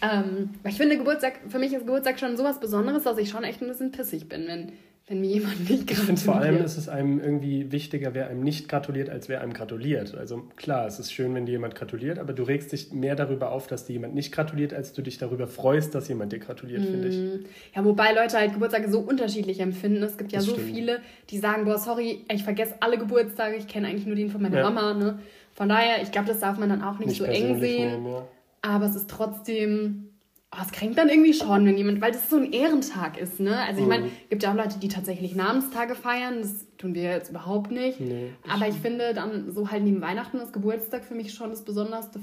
Ähm, 0.04 0.50
ich 0.68 0.76
finde, 0.76 0.98
Geburtstag, 0.98 1.40
für 1.48 1.60
mich 1.60 1.72
ist 1.72 1.86
Geburtstag 1.86 2.20
schon 2.20 2.36
sowas 2.36 2.60
Besonderes, 2.60 3.04
dass 3.04 3.18
ich 3.18 3.30
schon 3.30 3.46
echt 3.46 3.62
ein 3.62 3.70
bisschen 3.70 3.92
pissig 3.92 4.28
bin, 4.28 4.48
wenn, 4.48 4.74
wenn 5.08 5.22
mir 5.22 5.30
jemand 5.30 5.70
nicht 5.70 5.88
gratuliert. 5.88 5.92
Ich 5.92 6.06
finde 6.06 6.22
vor 6.22 6.36
allem 6.36 6.58
ist 6.58 6.78
es 6.78 6.90
einem 6.90 7.22
irgendwie 7.22 7.72
wichtiger, 7.72 8.14
wer 8.14 8.28
einem 8.28 8.44
nicht 8.44 8.68
gratuliert, 8.68 9.10
als 9.10 9.30
wer 9.30 9.40
einem 9.40 9.54
gratuliert. 9.54 10.14
Also 10.16 10.50
klar, 10.58 10.86
es 10.88 11.00
ist 11.00 11.14
schön, 11.14 11.34
wenn 11.36 11.46
dir 11.46 11.54
jemand 11.54 11.76
gratuliert, 11.76 12.20
aber 12.20 12.34
du 12.34 12.44
regst 12.44 12.74
dich 12.74 12.92
mehr 12.92 13.16
darüber 13.16 13.54
auf, 13.54 13.68
dass 13.68 13.86
dir 13.86 13.94
jemand 13.94 14.14
nicht 14.14 14.34
gratuliert, 14.34 14.74
als 14.74 14.92
du 14.92 15.02
dich 15.02 15.20
darüber 15.20 15.48
freust, 15.48 15.96
dass 15.96 16.10
jemand 16.10 16.34
dir 16.34 16.40
gratuliert, 16.40 16.82
mm. 16.82 16.86
finde 16.86 17.08
ich. 17.08 17.46
Ja, 17.74 17.86
wobei 17.86 18.12
Leute 18.12 18.38
halt 18.38 18.52
Geburtstage 18.52 18.90
so 18.92 19.00
unterschiedlich 19.00 19.62
empfinden. 19.62 20.04
Es 20.04 20.18
gibt 20.18 20.34
ja 20.34 20.40
das 20.40 20.48
so 20.48 20.54
stimmt. 20.54 20.70
viele, 20.70 21.00
die 21.30 21.38
sagen, 21.38 21.64
boah, 21.64 21.78
sorry, 21.78 22.26
ich 22.30 22.44
vergesse 22.44 22.76
alle 22.82 22.98
Geburtstage, 22.98 23.56
ich 23.56 23.68
kenne 23.68 23.88
eigentlich 23.88 24.06
nur 24.06 24.18
den 24.18 24.30
von 24.30 24.42
meiner 24.42 24.58
ja. 24.58 24.70
Mama. 24.70 24.94
Ne? 24.96 25.20
Von 25.54 25.70
daher, 25.70 26.02
ich 26.02 26.12
glaube, 26.12 26.28
das 26.28 26.40
darf 26.40 26.58
man 26.58 26.68
dann 26.68 26.82
auch 26.82 27.00
nicht, 27.00 27.08
nicht 27.08 27.18
so 27.20 27.24
eng 27.24 27.62
sehen. 27.62 28.04
Nehmen, 28.04 28.08
ja. 28.08 28.28
Aber 28.66 28.86
es 28.86 28.96
ist 28.96 29.10
trotzdem, 29.10 30.10
oh, 30.52 30.58
es 30.66 30.72
kränkt 30.72 30.98
dann 30.98 31.10
irgendwie 31.10 31.34
schon, 31.34 31.66
wenn 31.66 31.78
jemand, 31.78 32.00
weil 32.00 32.14
das 32.14 32.30
so 32.30 32.38
ein 32.38 32.54
Ehrentag 32.54 33.20
ist, 33.20 33.42
ne? 33.42 33.58
Also 33.68 33.82
ich 33.82 33.88
meine, 33.88 34.06
es 34.06 34.12
mhm. 34.12 34.30
gibt 34.30 34.44
ja 34.44 34.52
auch 34.52 34.56
Leute, 34.56 34.80
die 34.80 34.88
tatsächlich 34.88 35.36
Namenstage 35.36 35.96
feiern, 35.96 36.42
das 36.42 36.66
tun 36.78 36.96
wir 36.96 37.04
jetzt 37.04 37.30
überhaupt 37.30 37.72
nicht. 37.72 38.00
Nee, 38.00 38.32
Aber 38.50 38.68
ich 38.68 38.76
finde 38.76 39.14
dann 39.14 39.52
so 39.52 39.70
halt 39.70 39.84
neben 39.84 40.02
Weihnachten 40.02 40.38
ist 40.38 40.54
Geburtstag 40.54 41.04
für 41.04 41.14
mich 41.14 41.34
schon 41.34 41.50
das 41.50 41.66
Besonderste, 41.66 42.22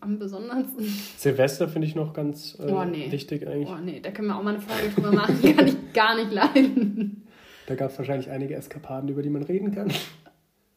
am 0.00 0.18
besondersten. 0.18 0.84
Silvester 1.16 1.68
finde 1.68 1.86
ich 1.86 1.94
noch 1.94 2.12
ganz 2.12 2.58
äh, 2.58 2.70
oh, 2.72 2.84
nee. 2.84 3.12
wichtig 3.12 3.46
eigentlich. 3.46 3.68
Oh 3.68 3.78
nee, 3.80 4.00
da 4.00 4.10
können 4.10 4.28
wir 4.28 4.36
auch 4.36 4.42
mal 4.42 4.54
eine 4.54 4.62
Folge 4.62 4.92
drüber 4.92 5.12
machen, 5.12 5.40
kann 5.56 5.68
ich 5.68 5.92
gar 5.94 6.16
nicht 6.16 6.32
leiden. 6.32 7.22
Da 7.66 7.76
gab 7.76 7.92
es 7.92 7.98
wahrscheinlich 7.98 8.30
einige 8.30 8.56
Eskapaden, 8.56 9.08
über 9.08 9.22
die 9.22 9.30
man 9.30 9.44
reden 9.44 9.72
kann 9.72 9.92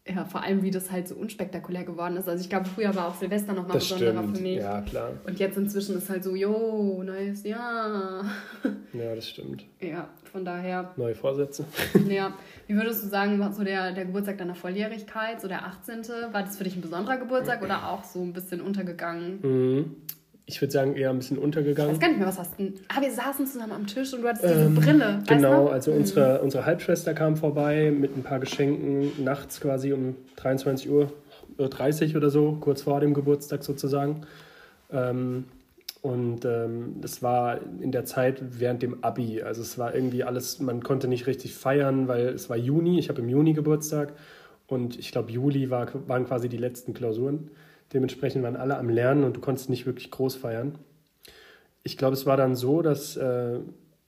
ja, 0.05 0.25
vor 0.25 0.43
allem, 0.43 0.61
wie 0.63 0.71
das 0.71 0.91
halt 0.91 1.07
so 1.07 1.15
unspektakulär 1.15 1.85
geworden 1.85 2.17
ist. 2.17 2.27
Also 2.27 2.43
ich 2.43 2.49
glaube, 2.49 2.65
früher 2.65 2.93
war 2.93 3.07
auch 3.07 3.15
Silvester 3.15 3.53
nochmal 3.53 3.77
besonderer 3.77 4.19
stimmt. 4.19 4.37
für 4.37 4.43
mich. 4.43 4.57
Ja, 4.57 4.81
klar. 4.81 5.11
Und 5.25 5.39
jetzt 5.39 5.57
inzwischen 5.57 5.97
ist 5.97 6.09
halt 6.09 6.25
so, 6.25 6.35
jo, 6.35 7.01
neues 7.03 7.43
Jahr. 7.43 8.25
Ja, 8.93 9.15
das 9.15 9.27
stimmt. 9.27 9.65
Ja, 9.79 10.07
von 10.31 10.45
daher. 10.45 10.93
Neue 10.97 11.15
Vorsätze. 11.15 11.65
Ja. 12.07 12.33
Wie 12.67 12.75
würdest 12.75 13.03
du 13.03 13.07
sagen, 13.07 13.41
so 13.51 13.63
der, 13.63 13.91
der 13.91 14.05
Geburtstag 14.05 14.37
deiner 14.37 14.53
Volljährigkeit, 14.53 15.41
so 15.41 15.47
der 15.47 15.65
18. 15.65 16.03
War 16.31 16.43
das 16.43 16.57
für 16.57 16.63
dich 16.63 16.75
ein 16.75 16.81
besonderer 16.81 17.17
Geburtstag 17.17 17.63
oder 17.63 17.89
auch 17.89 18.03
so 18.03 18.21
ein 18.21 18.33
bisschen 18.33 18.61
untergegangen? 18.61 19.39
Mhm 19.41 19.95
ich 20.45 20.61
würde 20.61 20.71
sagen, 20.71 20.95
eher 20.95 21.09
ein 21.09 21.17
bisschen 21.17 21.37
untergegangen. 21.37 21.91
Ich 21.91 21.97
weiß 21.97 22.01
gar 22.01 22.07
nicht 22.09 22.19
mehr, 22.19 22.27
was 22.27 22.37
hast 22.37 22.59
du 22.59 22.73
Ah, 22.89 23.01
wir 23.01 23.11
saßen 23.11 23.47
zusammen 23.47 23.71
am 23.71 23.87
Tisch 23.87 24.13
und 24.13 24.21
du 24.21 24.27
hattest 24.27 24.43
diese 24.43 24.65
ähm, 24.65 24.75
Brille. 24.75 25.23
Genau, 25.27 25.67
also 25.67 25.91
mhm. 25.91 25.97
unsere, 25.97 26.41
unsere 26.41 26.65
Halbschwester 26.65 27.13
kam 27.13 27.37
vorbei 27.37 27.91
mit 27.91 28.17
ein 28.17 28.23
paar 28.23 28.39
Geschenken 28.39 29.23
nachts 29.23 29.61
quasi 29.61 29.93
um 29.93 30.15
23 30.35 30.89
Uhr 30.89 31.11
30 31.57 32.17
oder 32.17 32.29
so, 32.29 32.57
kurz 32.59 32.81
vor 32.81 32.99
dem 32.99 33.13
Geburtstag 33.13 33.63
sozusagen. 33.63 34.21
Ähm, 34.91 35.45
und 36.01 36.43
ähm, 36.43 36.95
das 36.99 37.23
war 37.23 37.61
in 37.79 37.93
der 37.93 38.03
Zeit 38.03 38.41
während 38.59 38.83
dem 38.83 39.03
Abi. 39.05 39.41
Also 39.41 39.61
es 39.61 39.77
war 39.77 39.95
irgendwie 39.95 40.25
alles, 40.25 40.59
man 40.59 40.83
konnte 40.83 41.07
nicht 41.07 41.27
richtig 41.27 41.53
feiern, 41.53 42.09
weil 42.09 42.27
es 42.27 42.49
war 42.49 42.57
Juni. 42.57 42.99
Ich 42.99 43.07
habe 43.07 43.21
im 43.21 43.29
Juni 43.29 43.53
Geburtstag 43.53 44.11
und 44.67 44.99
ich 44.99 45.13
glaube, 45.13 45.31
Juli 45.31 45.69
war, 45.69 45.87
waren 46.07 46.25
quasi 46.25 46.49
die 46.49 46.57
letzten 46.57 46.93
Klausuren. 46.93 47.51
Dementsprechend 47.93 48.43
waren 48.43 48.55
alle 48.55 48.77
am 48.77 48.89
Lernen 48.89 49.23
und 49.23 49.37
du 49.37 49.41
konntest 49.41 49.69
nicht 49.69 49.85
wirklich 49.85 50.11
groß 50.11 50.35
feiern. 50.35 50.75
Ich 51.83 51.97
glaube, 51.97 52.13
es 52.13 52.25
war 52.25 52.37
dann 52.37 52.55
so, 52.55 52.81
dass 52.81 53.17
äh, 53.17 53.59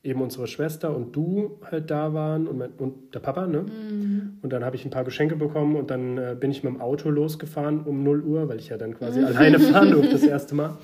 eben 0.06 0.22
unsere 0.22 0.48
Schwester 0.48 0.96
und 0.96 1.15
du 1.15 1.60
halt 1.70 1.89
da 1.89 2.13
waren 2.13 2.48
und, 2.48 2.58
mein, 2.58 2.72
und 2.77 3.13
der 3.13 3.20
Papa, 3.20 3.48
ne? 3.48 3.63
Mhm. 3.63 4.38
Und 4.42 4.54
dann 4.54 4.63
habe 4.63 4.75
ich 4.75 4.86
ein 4.86 4.92
paar 4.92 5.04
Geschenke 5.04 5.36
bekommen 5.36 5.75
und 5.75 5.89
dann 5.89 6.18
äh, 6.18 6.36
bin 6.39 6.51
ich 6.51 6.63
mit 6.63 6.74
dem 6.74 6.80
Auto 6.80 7.10
losgefahren 7.10 7.82
um 7.82 8.04
0 8.04 8.22
Uhr, 8.22 8.48
weil 8.48 8.60
ich 8.60 8.70
ja 8.70 8.77
dann 8.77 8.96
quasi 8.96 9.20
mhm. 9.20 9.25
alleine 9.25 9.60
fahren 9.60 9.92
durfte 9.94 10.12
das 10.13 10.24
erste 10.24 10.56
Mal. 10.56 10.77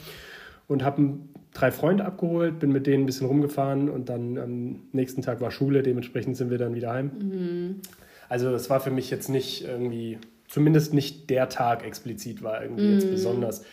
Und 0.68 0.84
habe 0.84 1.20
drei 1.54 1.70
Freunde 1.72 2.06
abgeholt, 2.06 2.60
bin 2.60 2.72
mit 2.72 2.88
denen 2.88 3.04
ein 3.04 3.06
bisschen 3.06 3.28
rumgefahren 3.28 3.90
und 3.90 4.10
dann 4.10 4.38
am 4.38 4.80
nächsten 4.92 5.22
Tag 5.22 5.40
war 5.42 5.52
Schule, 5.52 5.84
dementsprechend 5.84 6.36
sind 6.36 6.50
wir 6.50 6.58
dann 6.58 6.74
wieder 6.76 6.92
heim. 6.92 7.12
Mhm. 7.20 7.76
Also 8.28 8.50
es 8.56 8.70
war 8.70 8.80
für 8.80 8.92
mich 8.92 9.12
jetzt 9.12 9.30
nicht 9.30 9.66
irgendwie 9.66 10.18
zumindest 10.52 10.94
nicht 10.94 11.30
der 11.30 11.50
Tag 11.50 11.84
explizit 11.84 12.44
war 12.44 12.62
irgendwie 12.62 12.88
mm. 12.88 12.94
jetzt 12.94 13.10
besonders. 13.10 13.64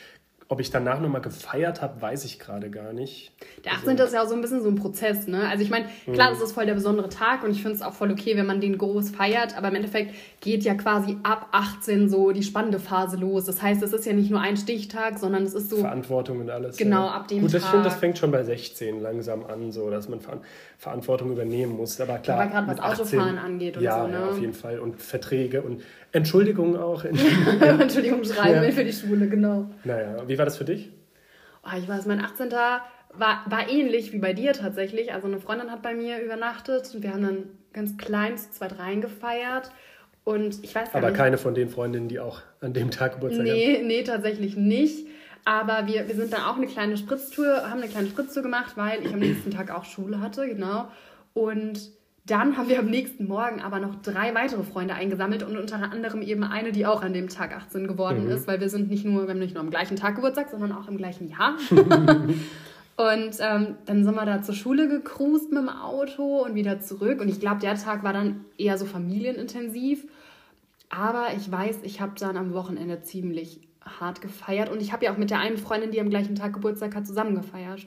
Ob 0.50 0.60
ich 0.60 0.70
danach 0.70 0.98
nochmal 0.98 1.20
gefeiert 1.20 1.82
habe, 1.82 2.00
weiß 2.00 2.24
ich 2.24 2.38
gerade 2.38 2.70
gar 2.70 2.94
nicht. 2.94 3.32
Der 3.66 3.72
18. 3.72 3.90
Also, 3.90 4.04
ist 4.04 4.14
ja 4.14 4.22
auch 4.22 4.28
so 4.28 4.34
ein 4.34 4.40
bisschen 4.40 4.62
so 4.62 4.70
ein 4.70 4.76
Prozess, 4.76 5.26
ne? 5.26 5.46
Also 5.46 5.62
ich 5.62 5.68
meine, 5.68 5.84
klar, 6.10 6.30
das 6.30 6.40
ist 6.40 6.52
voll 6.52 6.64
der 6.64 6.72
besondere 6.72 7.10
Tag 7.10 7.44
und 7.44 7.50
ich 7.50 7.60
finde 7.60 7.76
es 7.76 7.82
auch 7.82 7.92
voll 7.92 8.10
okay, 8.10 8.34
wenn 8.34 8.46
man 8.46 8.58
den 8.58 8.78
groß 8.78 9.10
feiert, 9.10 9.58
aber 9.58 9.68
im 9.68 9.74
Endeffekt 9.74 10.14
geht 10.40 10.64
ja 10.64 10.72
quasi 10.72 11.18
ab 11.22 11.48
18 11.52 12.08
so 12.08 12.30
die 12.32 12.42
spannende 12.42 12.78
Phase 12.78 13.18
los. 13.18 13.44
Das 13.44 13.60
heißt, 13.60 13.82
es 13.82 13.92
ist 13.92 14.06
ja 14.06 14.14
nicht 14.14 14.30
nur 14.30 14.40
ein 14.40 14.56
Stichtag, 14.56 15.18
sondern 15.18 15.42
es 15.42 15.52
ist 15.52 15.68
so... 15.68 15.76
Verantwortung 15.76 16.40
und 16.40 16.48
alles. 16.48 16.78
Genau, 16.78 17.04
ja. 17.04 17.12
ab 17.12 17.28
dem 17.28 17.42
Gut, 17.42 17.52
ich 17.52 17.62
finde, 17.62 17.84
das 17.84 17.96
fängt 17.96 18.16
schon 18.16 18.30
bei 18.30 18.42
16 18.42 19.02
langsam 19.02 19.44
an, 19.44 19.70
so, 19.70 19.90
dass 19.90 20.08
man 20.08 20.20
Verantwortung 20.78 21.30
übernehmen 21.30 21.76
muss. 21.76 22.00
Aber 22.00 22.16
klar, 22.20 22.40
aber 22.40 22.50
gerade 22.50 22.68
was 22.68 22.80
18, 22.80 23.20
Autofahren 23.20 23.38
angeht 23.38 23.76
und 23.76 23.82
ja, 23.82 24.00
so, 24.00 24.06
ne? 24.06 24.14
Ja, 24.14 24.28
auf 24.30 24.40
jeden 24.40 24.54
Fall. 24.54 24.78
Und 24.78 24.98
Verträge 25.02 25.60
und 25.60 25.82
Entschuldigungen 26.12 26.76
auch. 26.76 27.04
Entschuldigung 27.60 28.24
schreiben 28.24 28.64
ja. 28.64 28.70
für 28.70 28.84
die 28.84 28.92
Schule, 28.92 29.28
genau. 29.28 29.70
Naja, 29.84 30.26
wie 30.26 30.38
war 30.38 30.44
das 30.44 30.56
für 30.56 30.64
dich? 30.64 30.90
Oh, 31.64 31.76
ich 31.78 31.88
weiß, 31.88 32.06
mein 32.06 32.20
18. 32.20 32.50
War, 32.50 33.44
war 33.46 33.68
ähnlich 33.68 34.12
wie 34.12 34.18
bei 34.18 34.32
dir 34.32 34.52
tatsächlich. 34.52 35.12
Also 35.12 35.26
eine 35.26 35.38
Freundin 35.38 35.70
hat 35.70 35.82
bei 35.82 35.94
mir 35.94 36.20
übernachtet 36.20 36.90
und 36.94 37.02
wir 37.02 37.12
haben 37.12 37.22
dann 37.22 37.44
ganz 37.72 37.96
klein 37.96 38.36
zu 38.36 38.50
zweit 38.50 38.78
reingefeiert. 38.78 39.70
Und 40.24 40.62
ich 40.62 40.74
weiß 40.74 40.94
Aber 40.94 41.08
nicht, 41.08 41.16
keine 41.16 41.38
von 41.38 41.54
den 41.54 41.70
Freundinnen, 41.70 42.08
die 42.08 42.20
auch 42.20 42.42
an 42.60 42.74
dem 42.74 42.90
Tag 42.90 43.14
Geburtstag 43.14 43.44
nee, 43.44 43.76
haben? 43.76 43.86
Nee, 43.86 44.02
tatsächlich 44.02 44.56
nicht. 44.56 45.06
Aber 45.44 45.86
wir, 45.86 46.06
wir 46.06 46.14
sind 46.14 46.32
dann 46.32 46.42
auch 46.42 46.56
eine 46.56 46.66
kleine 46.66 46.98
Spritztour, 46.98 47.70
haben 47.70 47.80
eine 47.80 47.88
kleine 47.88 48.08
Spritztour 48.08 48.42
gemacht, 48.42 48.72
weil 48.76 49.04
ich 49.06 49.12
am 49.14 49.20
nächsten 49.20 49.50
Tag 49.50 49.70
auch 49.70 49.84
Schule 49.84 50.20
hatte, 50.20 50.46
genau. 50.46 50.88
Und 51.32 51.80
dann 52.28 52.58
haben 52.58 52.68
wir 52.68 52.78
am 52.78 52.86
nächsten 52.86 53.26
Morgen 53.26 53.60
aber 53.62 53.80
noch 53.80 53.94
drei 54.02 54.34
weitere 54.34 54.62
Freunde 54.62 54.94
eingesammelt 54.94 55.42
und 55.42 55.56
unter 55.56 55.82
anderem 55.90 56.20
eben 56.20 56.44
eine, 56.44 56.72
die 56.72 56.84
auch 56.86 57.02
an 57.02 57.14
dem 57.14 57.28
Tag 57.28 57.56
18 57.56 57.88
geworden 57.88 58.24
mhm. 58.24 58.30
ist, 58.30 58.46
weil 58.46 58.60
wir 58.60 58.68
sind 58.68 58.90
nicht 58.90 59.04
nur, 59.04 59.22
wir 59.22 59.30
haben 59.30 59.38
nicht 59.38 59.54
nur 59.54 59.62
am 59.62 59.70
gleichen 59.70 59.96
Tag 59.96 60.16
Geburtstag, 60.16 60.50
sondern 60.50 60.72
auch 60.72 60.88
im 60.88 60.98
gleichen 60.98 61.28
Jahr. 61.28 61.56
und 61.70 62.40
ähm, 62.96 63.76
dann 63.86 64.04
sind 64.04 64.14
wir 64.14 64.26
da 64.26 64.42
zur 64.42 64.54
Schule 64.54 64.88
gecruised 64.88 65.50
mit 65.50 65.62
dem 65.62 65.70
Auto 65.70 66.44
und 66.44 66.54
wieder 66.54 66.80
zurück. 66.80 67.20
Und 67.22 67.28
ich 67.28 67.40
glaube, 67.40 67.60
der 67.60 67.76
Tag 67.76 68.04
war 68.04 68.12
dann 68.12 68.44
eher 68.58 68.76
so 68.76 68.84
familienintensiv. 68.84 70.06
Aber 70.90 71.28
ich 71.34 71.50
weiß, 71.50 71.78
ich 71.82 72.02
habe 72.02 72.12
dann 72.18 72.36
am 72.36 72.52
Wochenende 72.52 73.00
ziemlich 73.02 73.60
hart 74.00 74.20
gefeiert 74.20 74.70
und 74.70 74.82
ich 74.82 74.92
habe 74.92 75.06
ja 75.06 75.12
auch 75.12 75.16
mit 75.16 75.30
der 75.30 75.38
einen 75.38 75.56
Freundin, 75.56 75.92
die 75.92 76.00
am 76.00 76.10
gleichen 76.10 76.34
Tag 76.34 76.52
Geburtstag 76.52 76.94
hat, 76.94 77.06
zusammen 77.06 77.34
gefeiert 77.34 77.86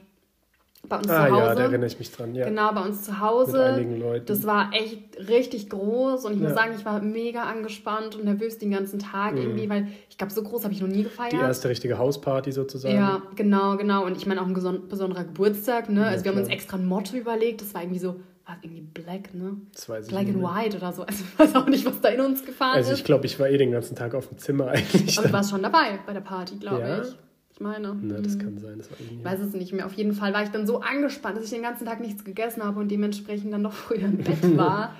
bei 0.88 0.96
uns 0.96 1.08
ah, 1.08 1.26
zu 1.26 1.32
Hause. 1.32 1.42
Ja, 1.42 1.54
da 1.54 1.62
erinnere 1.62 1.86
ich 1.86 1.98
mich 1.98 2.10
dran, 2.10 2.34
ja. 2.34 2.44
Genau, 2.44 2.72
bei 2.72 2.82
uns 2.82 3.04
zu 3.04 3.20
Hause. 3.20 3.52
Mit 3.52 3.60
einigen 3.60 4.00
Leuten. 4.00 4.26
Das 4.26 4.44
war 4.44 4.70
echt 4.72 5.16
richtig 5.28 5.70
groß 5.70 6.24
und 6.24 6.34
ich 6.34 6.40
ja. 6.40 6.48
muss 6.48 6.54
sagen, 6.54 6.72
ich 6.76 6.84
war 6.84 7.00
mega 7.00 7.44
angespannt 7.44 8.16
und 8.16 8.24
nervös 8.24 8.58
den 8.58 8.72
ganzen 8.72 8.98
Tag 8.98 9.34
mhm. 9.34 9.42
irgendwie, 9.42 9.70
weil 9.70 9.88
ich 10.10 10.18
glaube, 10.18 10.32
so 10.32 10.42
groß 10.42 10.64
habe 10.64 10.74
ich 10.74 10.80
noch 10.80 10.88
nie 10.88 11.04
gefeiert. 11.04 11.32
Die 11.32 11.36
erste 11.36 11.68
richtige 11.68 11.98
Hausparty 11.98 12.52
sozusagen. 12.52 12.94
Ja, 12.94 13.22
genau, 13.36 13.76
genau. 13.76 14.04
Und 14.04 14.16
ich 14.16 14.26
meine 14.26 14.42
auch 14.42 14.46
ein 14.46 14.54
besonderer 14.88 15.24
Geburtstag, 15.24 15.88
ne? 15.88 16.00
Ja, 16.00 16.06
also 16.08 16.24
wir 16.24 16.32
klar. 16.32 16.34
haben 16.34 16.42
uns 16.44 16.52
extra 16.52 16.76
ein 16.76 16.86
Motto 16.86 17.16
überlegt, 17.16 17.60
das 17.60 17.74
war 17.74 17.82
irgendwie 17.82 18.00
so, 18.00 18.16
war 18.44 18.56
irgendwie 18.60 18.82
Black, 18.82 19.34
ne? 19.34 19.56
Das 19.72 19.88
weiß 19.88 20.08
Black 20.08 20.26
and 20.26 20.42
White 20.42 20.76
oder 20.76 20.92
so. 20.92 21.02
Also 21.04 21.24
ich 21.24 21.38
weiß 21.38 21.54
auch 21.54 21.66
nicht, 21.66 21.86
was 21.86 22.00
da 22.00 22.08
in 22.08 22.20
uns 22.20 22.44
gefahren 22.44 22.80
ist. 22.80 22.88
Also 22.88 22.98
ich 22.98 23.04
glaube, 23.04 23.26
ich 23.26 23.38
war 23.38 23.48
eh 23.48 23.56
den 23.56 23.70
ganzen 23.70 23.94
Tag 23.94 24.14
auf 24.14 24.28
dem 24.28 24.38
Zimmer 24.38 24.66
eigentlich. 24.72 25.16
Aber 25.16 25.28
du 25.28 25.32
warst 25.32 25.50
schon 25.50 25.62
dabei 25.62 26.00
bei 26.04 26.12
der 26.12 26.20
Party, 26.20 26.56
glaube 26.56 26.82
ja? 26.82 27.02
ich 27.02 27.16
meine. 27.60 27.96
Na, 28.00 28.20
das 28.20 28.36
mhm. 28.36 28.38
kann 28.40 28.58
sein, 28.58 28.78
das 28.78 28.90
weiß 28.90 29.00
ich 29.00 29.10
nicht. 29.12 29.24
Weiß 29.24 29.40
es 29.40 29.52
nicht 29.54 29.72
mehr. 29.72 29.86
Auf 29.86 29.94
jeden 29.94 30.12
Fall 30.12 30.32
war 30.32 30.42
ich 30.42 30.50
dann 30.50 30.66
so 30.66 30.80
angespannt, 30.80 31.36
dass 31.36 31.44
ich 31.44 31.50
den 31.50 31.62
ganzen 31.62 31.86
Tag 31.86 32.00
nichts 32.00 32.24
gegessen 32.24 32.62
habe 32.62 32.80
und 32.80 32.90
dementsprechend 32.90 33.52
dann 33.52 33.62
noch 33.62 33.72
früher 33.72 34.04
im 34.04 34.18
Bett 34.18 34.42
war. 34.56 34.94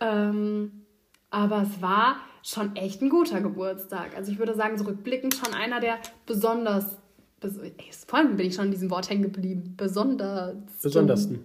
ähm, 0.00 0.72
aber 1.30 1.62
es 1.62 1.82
war 1.82 2.16
schon 2.42 2.76
echt 2.76 3.02
ein 3.02 3.10
guter 3.10 3.40
Geburtstag. 3.40 4.16
Also 4.16 4.30
ich 4.30 4.38
würde 4.38 4.54
sagen, 4.54 4.78
zurückblickend 4.78 5.34
schon 5.34 5.52
einer 5.52 5.80
der 5.80 5.98
besonders, 6.24 6.96
bes 7.40 7.58
ey, 7.58 7.74
vor 8.06 8.20
allem 8.20 8.36
bin 8.36 8.46
ich 8.46 8.54
schon 8.54 8.66
in 8.66 8.70
diesem 8.70 8.90
Wort 8.90 9.10
hängen 9.10 9.22
geblieben, 9.22 9.74
besonders. 9.76 10.54
Besondersten. 10.80 11.40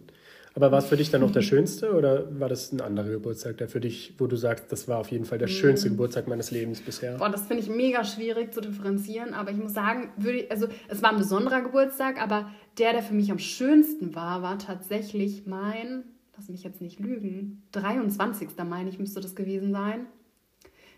Aber 0.53 0.71
war 0.71 0.79
es 0.79 0.85
für 0.85 0.97
dich 0.97 1.09
dann 1.09 1.21
noch 1.21 1.31
der 1.31 1.41
schönste 1.41 1.93
oder 1.93 2.27
war 2.39 2.49
das 2.49 2.73
ein 2.73 2.81
anderer 2.81 3.09
Geburtstag, 3.09 3.57
der 3.57 3.69
für 3.69 3.79
dich, 3.79 4.15
wo 4.17 4.27
du 4.27 4.35
sagst, 4.35 4.71
das 4.71 4.87
war 4.87 4.97
auf 4.97 5.09
jeden 5.09 5.23
Fall 5.23 5.37
der 5.37 5.47
mhm. 5.47 5.53
schönste 5.53 5.89
Geburtstag 5.89 6.27
meines 6.27 6.51
Lebens 6.51 6.81
bisher? 6.81 7.17
Boah, 7.17 7.29
das 7.29 7.47
finde 7.47 7.63
ich 7.63 7.69
mega 7.69 8.03
schwierig 8.03 8.53
zu 8.53 8.59
differenzieren, 8.59 9.33
aber 9.33 9.51
ich 9.51 9.57
muss 9.57 9.73
sagen, 9.73 10.09
würde, 10.17 10.47
also 10.49 10.67
es 10.89 11.01
war 11.01 11.11
ein 11.11 11.17
besonderer 11.17 11.61
Geburtstag, 11.61 12.21
aber 12.21 12.51
der, 12.77 12.91
der 12.91 13.01
für 13.01 13.13
mich 13.13 13.31
am 13.31 13.39
schönsten 13.39 14.13
war, 14.13 14.41
war 14.41 14.59
tatsächlich 14.59 15.45
mein, 15.45 16.03
lass 16.35 16.49
mich 16.49 16.63
jetzt 16.63 16.81
nicht 16.81 16.99
lügen, 16.99 17.63
23. 17.71 18.49
meine 18.67 18.89
ich, 18.89 18.99
müsste 18.99 19.21
das 19.21 19.35
gewesen 19.35 19.71
sein. 19.71 20.05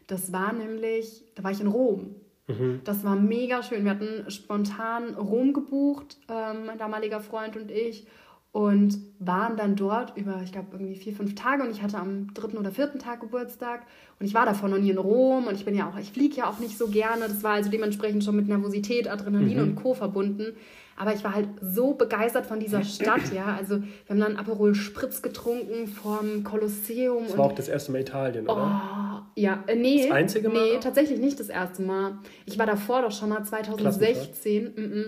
Das 0.08 0.34
war 0.34 0.52
nämlich, 0.52 1.24
da 1.36 1.44
war 1.44 1.52
ich 1.52 1.62
in 1.62 1.68
Rom. 1.68 2.16
Mhm. 2.48 2.82
Das 2.84 3.04
war 3.04 3.16
mega 3.16 3.64
schön. 3.64 3.86
Wir 3.86 3.92
hatten 3.92 4.30
spontan 4.30 5.14
Rom 5.14 5.54
gebucht, 5.54 6.18
ähm, 6.28 6.66
mein 6.66 6.78
damaliger 6.78 7.22
Freund 7.22 7.56
und 7.56 7.72
ich 7.72 8.08
und 8.54 9.00
waren 9.18 9.58
dann 9.58 9.76
dort 9.76 10.16
über, 10.16 10.40
ich 10.44 10.52
glaube, 10.52 10.68
irgendwie 10.74 10.96
vier, 10.96 11.14
fünf 11.14 11.34
Tage 11.34 11.64
und 11.64 11.72
ich 11.72 11.82
hatte 11.82 11.98
am 11.98 12.36
dritten 12.36 12.58
oder 12.58 12.70
vierten 12.72 13.00
Tag 13.00 13.20
Geburtstag 13.22 13.82
und 14.20 14.28
ich 14.28 14.36
war 14.36 14.46
davor 14.46 14.70
noch 14.70 14.78
nie 14.78 14.92
in 14.92 15.00
Rom 15.00 15.48
und 15.48 15.56
ich 15.56 15.66
bin 15.66 15.76
ja 15.76 15.90
auch, 15.90 15.98
ich 15.98 16.12
fliege 16.12 16.36
ja 16.36 16.50
auch 16.50 16.60
nicht 16.60 16.78
so 16.78 16.88
gerne. 16.88 17.22
Das 17.28 17.44
war 17.44 17.54
also 17.54 17.72
dementsprechend 17.72 18.24
schon 18.24 18.36
mit 18.36 18.48
Nervosität, 18.48 19.10
Adrenalin 19.10 19.58
mhm. 19.58 19.64
und 19.64 19.76
Co. 19.76 19.96
verbunden. 19.96 20.54
Aber 20.96 21.16
ich 21.16 21.24
war 21.24 21.34
halt 21.34 21.48
so 21.64 21.96
begeistert 21.96 22.46
von 22.46 22.60
dieser 22.60 22.84
Stadt, 22.84 23.34
ja. 23.34 23.56
Also 23.58 23.82
wir 23.82 24.10
haben 24.10 24.20
dann 24.20 24.38
Aperol 24.38 24.76
Spritz 24.76 25.24
getrunken 25.24 25.88
vom 25.88 26.44
Kolosseum. 26.44 27.24
Das 27.26 27.38
war 27.38 27.46
auch 27.46 27.54
das 27.54 27.68
erste 27.68 27.92
Mal 27.92 28.02
Italien, 28.02 28.48
oder? 28.48 29.24
Oh, 29.26 29.32
ja, 29.36 29.64
äh, 29.66 29.76
nee. 29.76 30.04
Das 30.04 30.12
einzige 30.12 30.50
Mal? 30.50 30.74
Nee, 30.74 30.80
tatsächlich 30.80 31.20
nicht 31.20 31.40
das 31.40 31.50
erste 31.50 31.82
Mal. 31.82 32.20
Ich 32.46 32.60
war 32.60 32.68
davor 32.68 33.02
doch 33.02 33.12
schon 33.12 33.30
mal 33.30 33.44
2016. 33.44 34.66
Mm 34.66 34.80
-mm. 34.80 35.06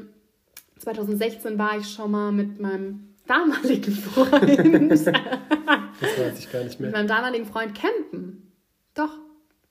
2016 0.80 1.60
war 1.60 1.78
ich 1.78 1.88
schon 1.88 2.10
mal 2.10 2.32
mit 2.32 2.60
meinem 2.60 3.15
damaligen 3.28 3.94
Freund. 3.94 4.32
das 4.92 5.08
weiß 5.08 6.40
ich 6.40 6.52
gar 6.52 6.64
nicht 6.64 6.80
mehr. 6.80 6.90
Mit 6.90 6.98
meinem 6.98 7.08
damaligen 7.08 7.46
Freund 7.46 7.74
campen. 7.76 8.52
Doch. 8.94 9.10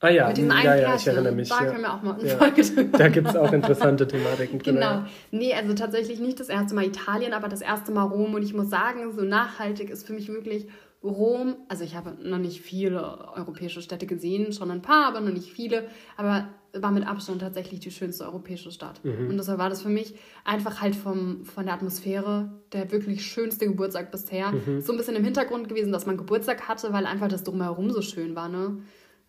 Ah 0.00 0.11
ja, 0.11 0.28
mit 0.28 0.37
diesen 0.37 0.50
einen 0.50 0.64
ja, 0.64 0.76
ja, 0.76 0.94
ich 0.96 1.06
erinnere 1.06 1.32
mich. 1.32 1.49
Da 1.49 1.64
ja. 1.64 1.70
können 1.70 1.82
wir 1.82 1.94
auch 1.94 2.02
mal 2.02 2.14
eine 2.18 2.28
ja. 2.28 2.37
Folge 2.37 2.62
drüber 2.62 2.99
Da 2.99 3.08
gibt 3.08 3.28
es 3.28 3.37
auch 3.37 3.52
interessante 3.52 4.06
Thematiken. 4.06 4.58
Genau. 4.58 4.80
Ja. 4.80 5.06
Nee, 5.30 5.54
also 5.54 5.73
tatsächlich 5.75 6.20
nicht 6.20 6.40
das 6.40 6.50
erste 6.50 6.75
Mal 6.75 6.84
Italien, 6.84 7.32
aber 7.32 7.49
das 7.49 7.62
erste 7.62 7.90
Mal 7.90 8.02
Rom. 8.02 8.34
Und 8.34 8.42
ich 8.42 8.52
muss 8.52 8.68
sagen, 8.68 9.12
so 9.12 9.23
nachhaltig 9.23 9.88
ist 9.88 10.06
für 10.06 10.12
mich 10.12 10.28
wirklich 10.28 10.68
Rom. 11.02 11.56
Also 11.68 11.84
ich 11.84 11.94
habe 11.94 12.16
noch 12.23 12.38
nicht 12.38 12.61
viele 12.61 13.28
europäische 13.34 13.80
Städte 13.80 14.06
gesehen, 14.06 14.52
schon 14.52 14.70
ein 14.70 14.82
paar, 14.82 15.06
aber 15.06 15.20
noch 15.20 15.32
nicht 15.32 15.50
viele. 15.50 15.87
Aber 16.16 16.49
war 16.76 16.90
mit 16.90 17.07
Abstand 17.07 17.40
tatsächlich 17.40 17.81
die 17.81 17.90
schönste 17.90 18.25
europäische 18.25 18.71
Stadt. 18.71 19.04
Mhm. 19.04 19.28
Und 19.28 19.37
deshalb 19.37 19.59
war 19.59 19.71
das 19.71 19.83
für 19.83 19.88
mich 19.88 20.14
einfach 20.45 20.81
halt 20.81 20.97
vom, 20.97 21.45
von 21.45 21.66
der 21.66 21.75
Atmosphäre 21.75 22.50
der 22.73 22.90
wirklich 22.90 23.25
schönste 23.25 23.66
Geburtstag 23.66 24.11
bisher. 24.11 24.52
Mhm. 24.52 24.81
So 24.81 24.93
ein 24.93 24.99
bisschen 24.99 25.16
im 25.16 25.25
Hintergrund 25.25 25.69
gewesen, 25.69 25.93
dass 25.93 26.07
man 26.07 26.16
Geburtstag 26.16 26.69
hatte, 26.69 26.93
weil 26.93 27.07
einfach 27.07 27.28
das 27.28 27.45
drumherum 27.45 27.90
so 27.90 28.02
schön 28.02 28.35
war. 28.35 28.49
Ne? 28.49 28.78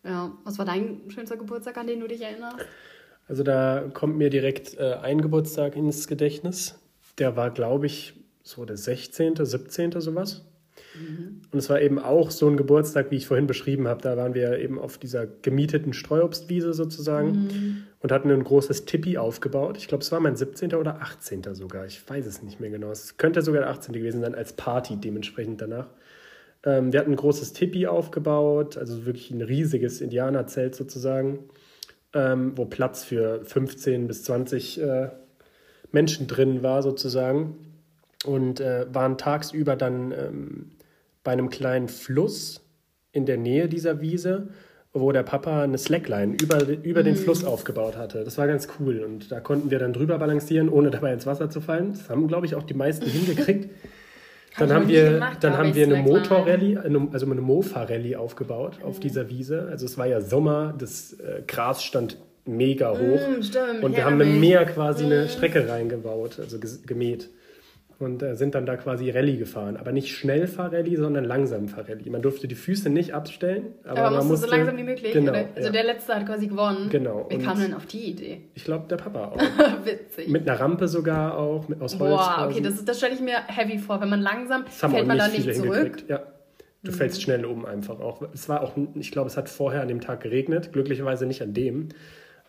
Ja. 0.03 0.31
Was 0.43 0.57
war 0.57 0.65
dein 0.65 1.01
schönster 1.09 1.37
Geburtstag, 1.37 1.77
an 1.77 1.87
den 1.87 1.99
du 1.99 2.07
dich 2.07 2.21
erinnerst? 2.21 2.65
Also 3.27 3.43
da 3.43 3.89
kommt 3.93 4.17
mir 4.17 4.29
direkt 4.29 4.77
äh, 4.77 4.95
ein 5.01 5.21
Geburtstag 5.21 5.75
ins 5.75 6.07
Gedächtnis. 6.07 6.79
Der 7.17 7.35
war, 7.35 7.51
glaube 7.51 7.85
ich, 7.85 8.13
so 8.43 8.65
der 8.65 8.77
16., 8.77 9.35
17. 9.43 9.99
sowas. 9.99 10.45
Mhm. 10.99 11.41
Und 11.51 11.59
es 11.59 11.69
war 11.69 11.81
eben 11.81 11.99
auch 11.99 12.31
so 12.31 12.47
ein 12.47 12.57
Geburtstag, 12.57 13.11
wie 13.11 13.15
ich 13.15 13.27
vorhin 13.27 13.47
beschrieben 13.47 13.87
habe. 13.87 14.01
Da 14.01 14.17
waren 14.17 14.33
wir 14.33 14.59
eben 14.59 14.79
auf 14.79 14.97
dieser 14.97 15.25
gemieteten 15.27 15.93
Streuobstwiese 15.93 16.73
sozusagen 16.73 17.31
mhm. 17.31 17.83
und 17.99 18.11
hatten 18.11 18.31
ein 18.31 18.43
großes 18.43 18.85
Tippi 18.85 19.17
aufgebaut. 19.17 19.77
Ich 19.77 19.87
glaube, 19.87 20.03
es 20.03 20.11
war 20.11 20.19
mein 20.19 20.35
17. 20.35 20.73
oder 20.73 21.01
18. 21.01 21.43
sogar. 21.53 21.85
Ich 21.85 22.07
weiß 22.09 22.25
es 22.25 22.41
nicht 22.43 22.59
mehr 22.59 22.69
genau. 22.69 22.91
Es 22.91 23.17
könnte 23.17 23.41
sogar 23.41 23.61
der 23.61 23.69
18. 23.69 23.93
gewesen 23.93 24.21
sein, 24.21 24.35
als 24.35 24.53
Party 24.53 24.97
dementsprechend 24.97 25.61
danach. 25.61 25.87
Ähm, 26.65 26.91
wir 26.91 26.99
hatten 26.99 27.11
ein 27.11 27.17
großes 27.17 27.53
Tippi 27.53 27.87
aufgebaut, 27.87 28.77
also 28.77 29.05
wirklich 29.05 29.31
ein 29.31 29.41
riesiges 29.41 30.01
Indianerzelt 30.01 30.75
sozusagen, 30.75 31.39
ähm, 32.13 32.53
wo 32.55 32.65
Platz 32.65 33.03
für 33.03 33.43
15 33.45 34.07
bis 34.07 34.23
20 34.23 34.81
äh, 34.81 35.09
Menschen 35.91 36.27
drin 36.27 36.63
war 36.63 36.81
sozusagen 36.81 37.55
und 38.25 38.59
äh, 38.59 38.85
waren 38.93 39.17
tagsüber 39.17 39.75
dann 39.75 40.11
ähm, 40.11 40.71
bei 41.25 41.31
einem 41.31 41.49
kleinen 41.49 41.89
Fluss 41.89 42.61
in 43.11 43.25
der 43.25 43.35
Nähe 43.35 43.67
dieser 43.67 43.99
Wiese, 43.99 44.47
wo 44.93 45.11
der 45.11 45.23
Papa 45.23 45.63
eine 45.63 45.77
Slackline 45.77 46.37
über, 46.41 46.65
über 46.83 47.01
mhm. 47.01 47.05
den 47.05 47.15
Fluss 47.17 47.43
aufgebaut 47.43 47.97
hatte. 47.97 48.23
Das 48.23 48.37
war 48.37 48.47
ganz 48.47 48.69
cool 48.79 48.99
und 48.99 49.29
da 49.29 49.41
konnten 49.41 49.69
wir 49.69 49.79
dann 49.79 49.91
drüber 49.91 50.17
balancieren, 50.17 50.69
ohne 50.69 50.89
dabei 50.91 51.11
ins 51.11 51.25
Wasser 51.25 51.49
zu 51.49 51.59
fallen. 51.59 51.91
Das 51.91 52.09
haben, 52.09 52.29
glaube 52.29 52.45
ich, 52.45 52.55
auch 52.55 52.63
die 52.63 52.73
meisten 52.73 53.05
hingekriegt. 53.05 53.69
Dann 54.57 54.71
haben 54.71 54.87
wir, 54.87 55.11
gemacht, 55.11 55.43
dann 55.43 55.57
haben 55.57 55.75
wir 55.75 55.85
eine 55.85 55.97
Motorrallye, 55.97 56.77
also 57.11 57.29
eine 57.29 57.41
Mofa-Rallye 57.41 58.15
aufgebaut 58.15 58.79
mhm. 58.79 58.85
auf 58.85 59.01
dieser 59.01 59.29
Wiese. 59.29 59.67
Also 59.69 59.85
es 59.85 59.97
war 59.97 60.05
ja 60.05 60.21
Sommer, 60.21 60.73
das 60.77 61.11
äh, 61.11 61.41
Gras 61.45 61.83
stand 61.83 62.17
mega 62.45 62.91
hoch. 62.91 63.19
Mm, 63.19 63.41
stimmt, 63.41 63.83
und 63.83 63.97
wir 63.97 64.05
haben 64.05 64.21
im 64.21 64.39
Meer 64.39 64.63
quasi 64.63 65.03
mm. 65.03 65.07
eine 65.07 65.27
Strecke 65.27 65.67
reingebaut, 65.67 66.39
also 66.39 66.57
gemäht. 66.85 67.29
Und 67.99 68.21
äh, 68.21 68.35
sind 68.35 68.55
dann 68.55 68.65
da 68.65 68.75
quasi 68.75 69.09
Rallye 69.09 69.37
gefahren. 69.37 69.77
Aber 69.77 69.91
nicht 69.91 70.09
Schnellfahr-Rallye, 70.15 70.97
sondern 70.97 71.23
Langsamfahr-Rallye. 71.23 72.09
Man 72.09 72.21
durfte 72.21 72.47
die 72.47 72.55
Füße 72.55 72.89
nicht 72.89 73.13
abstellen. 73.13 73.73
Aber, 73.83 73.99
Aber 73.99 74.17
man 74.17 74.27
musste 74.27 74.47
so 74.47 74.55
langsam 74.55 74.77
wie 74.77 74.83
möglich. 74.83 75.13
Genau, 75.13 75.31
oder? 75.31 75.45
Also 75.55 75.67
ja. 75.67 75.71
der 75.71 75.83
Letzte 75.85 76.15
hat 76.15 76.25
quasi 76.25 76.47
gewonnen. 76.47 76.89
Genau. 76.89 77.27
Wie 77.29 77.37
kam 77.37 77.59
denn 77.59 77.73
auf 77.73 77.85
die 77.85 78.11
Idee? 78.11 78.41
Ich 78.53 78.65
glaube, 78.65 78.87
der 78.89 78.97
Papa 78.97 79.29
auch. 79.29 79.37
Witzig. 79.85 80.27
Mit 80.27 80.47
einer 80.47 80.59
Rampe 80.59 80.87
sogar 80.87 81.37
auch, 81.37 81.67
mit, 81.69 81.81
aus 81.81 81.97
Holz. 81.99 82.11
Boah, 82.11 82.35
quasi. 82.35 82.59
okay, 82.59 82.61
das, 82.63 82.83
das 82.83 82.97
stelle 82.97 83.13
ich 83.13 83.21
mir 83.21 83.37
heavy 83.47 83.77
vor. 83.77 84.01
Wenn 84.01 84.09
man 84.09 84.21
langsam 84.21 84.65
Das 84.65 84.79
fällt 84.79 85.07
man 85.07 85.17
nicht 85.17 85.29
da 85.29 85.49
nicht 85.49 85.55
zurück. 85.55 86.03
Mhm. 86.03 86.09
Ja. 86.09 86.23
Du 86.83 86.91
fällst 86.91 87.21
schnell 87.21 87.45
um 87.45 87.65
einfach 87.65 87.99
auch. 87.99 88.21
Es 88.33 88.47
war 88.47 88.61
auch, 88.61 88.73
ich 88.93 89.11
glaube, 89.11 89.27
es 89.27 89.37
hat 89.37 89.49
vorher 89.49 89.81
an 89.81 89.87
dem 89.87 90.01
Tag 90.01 90.21
geregnet. 90.21 90.71
Glücklicherweise 90.71 91.25
nicht 91.25 91.41
an 91.41 91.53
dem. 91.53 91.89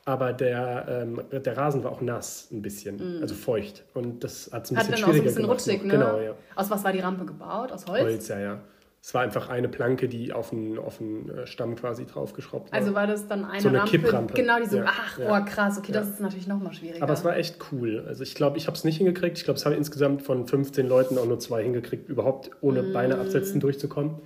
Aber 0.08 0.32
der, 0.32 0.86
ähm, 0.88 1.20
der 1.32 1.56
Rasen 1.56 1.82
war 1.82 1.90
auch 1.90 2.00
nass 2.00 2.48
ein 2.52 2.62
bisschen, 2.62 3.18
also 3.20 3.34
feucht. 3.34 3.84
Und 3.92 4.22
das 4.22 4.50
hat 4.52 4.64
es 4.64 4.70
ein 4.70 4.74
Mhm. 4.74 4.78
Hat 4.78 4.86
bisschen 4.86 4.92
dann 4.92 4.94
auch 4.94 4.98
so 4.98 5.06
ein 5.06 5.12
schwieriger 5.12 5.22
bisschen 5.24 5.42
gemacht. 5.42 5.60
rutschig, 5.66 5.82
ne? 5.82 5.90
Genau, 5.90 6.20
ja. 6.20 6.34
Aus 6.54 6.70
was 6.70 6.84
war 6.84 6.92
die 6.92 7.00
Rampe 7.00 7.24
gebaut? 7.24 7.72
Aus 7.72 7.86
Holz? 7.86 8.02
Holz, 8.04 8.28
ja, 8.28 8.38
ja. 8.38 8.60
Es 9.02 9.14
war 9.14 9.22
einfach 9.22 9.48
eine 9.48 9.68
Planke, 9.68 10.08
die 10.08 10.32
auf 10.32 10.52
einen, 10.52 10.78
auf 10.78 11.00
einen 11.00 11.28
äh, 11.30 11.46
Stamm 11.46 11.76
quasi 11.76 12.06
draufgeschraubt 12.06 12.72
war. 12.72 12.78
Also 12.78 12.94
war 12.94 13.06
das 13.08 13.26
dann 13.28 13.44
eine 13.44 13.60
So 13.60 13.68
eine 13.68 13.78
Rampe? 13.80 13.90
Kipprampe. 13.98 14.34
Genau, 14.34 14.58
die 14.60 14.66
so, 14.66 14.76
Ja, 14.78 14.84
ach, 14.86 15.18
ja. 15.18 15.26
oh 15.40 15.44
krass, 15.44 15.78
okay, 15.78 15.92
das 15.92 16.06
Ja. 16.06 16.12
ist 16.14 16.20
natürlich 16.20 16.46
nochmal 16.46 16.72
schwieriger. 16.72 17.02
Aber 17.02 17.12
es 17.12 17.24
war 17.24 17.36
echt 17.36 17.56
cool. 17.72 18.04
Also 18.06 18.22
ich 18.22 18.34
glaube, 18.36 18.58
ich 18.58 18.66
habe 18.68 18.76
es 18.76 18.84
nicht 18.84 18.98
hingekriegt. 18.98 19.38
Ich 19.38 19.44
glaube, 19.44 19.58
es 19.58 19.66
haben 19.66 19.74
insgesamt 19.74 20.22
von 20.22 20.46
15 20.46 20.86
Leuten 20.88 21.18
auch 21.18 21.26
nur 21.26 21.38
zwei 21.40 21.62
hingekriegt, 21.64 22.08
überhaupt 22.08 22.50
ohne 22.60 22.82
Mm. 22.82 22.92
Beine 22.92 23.18
absetzen 23.18 23.60
durchzukommen. 23.60 24.16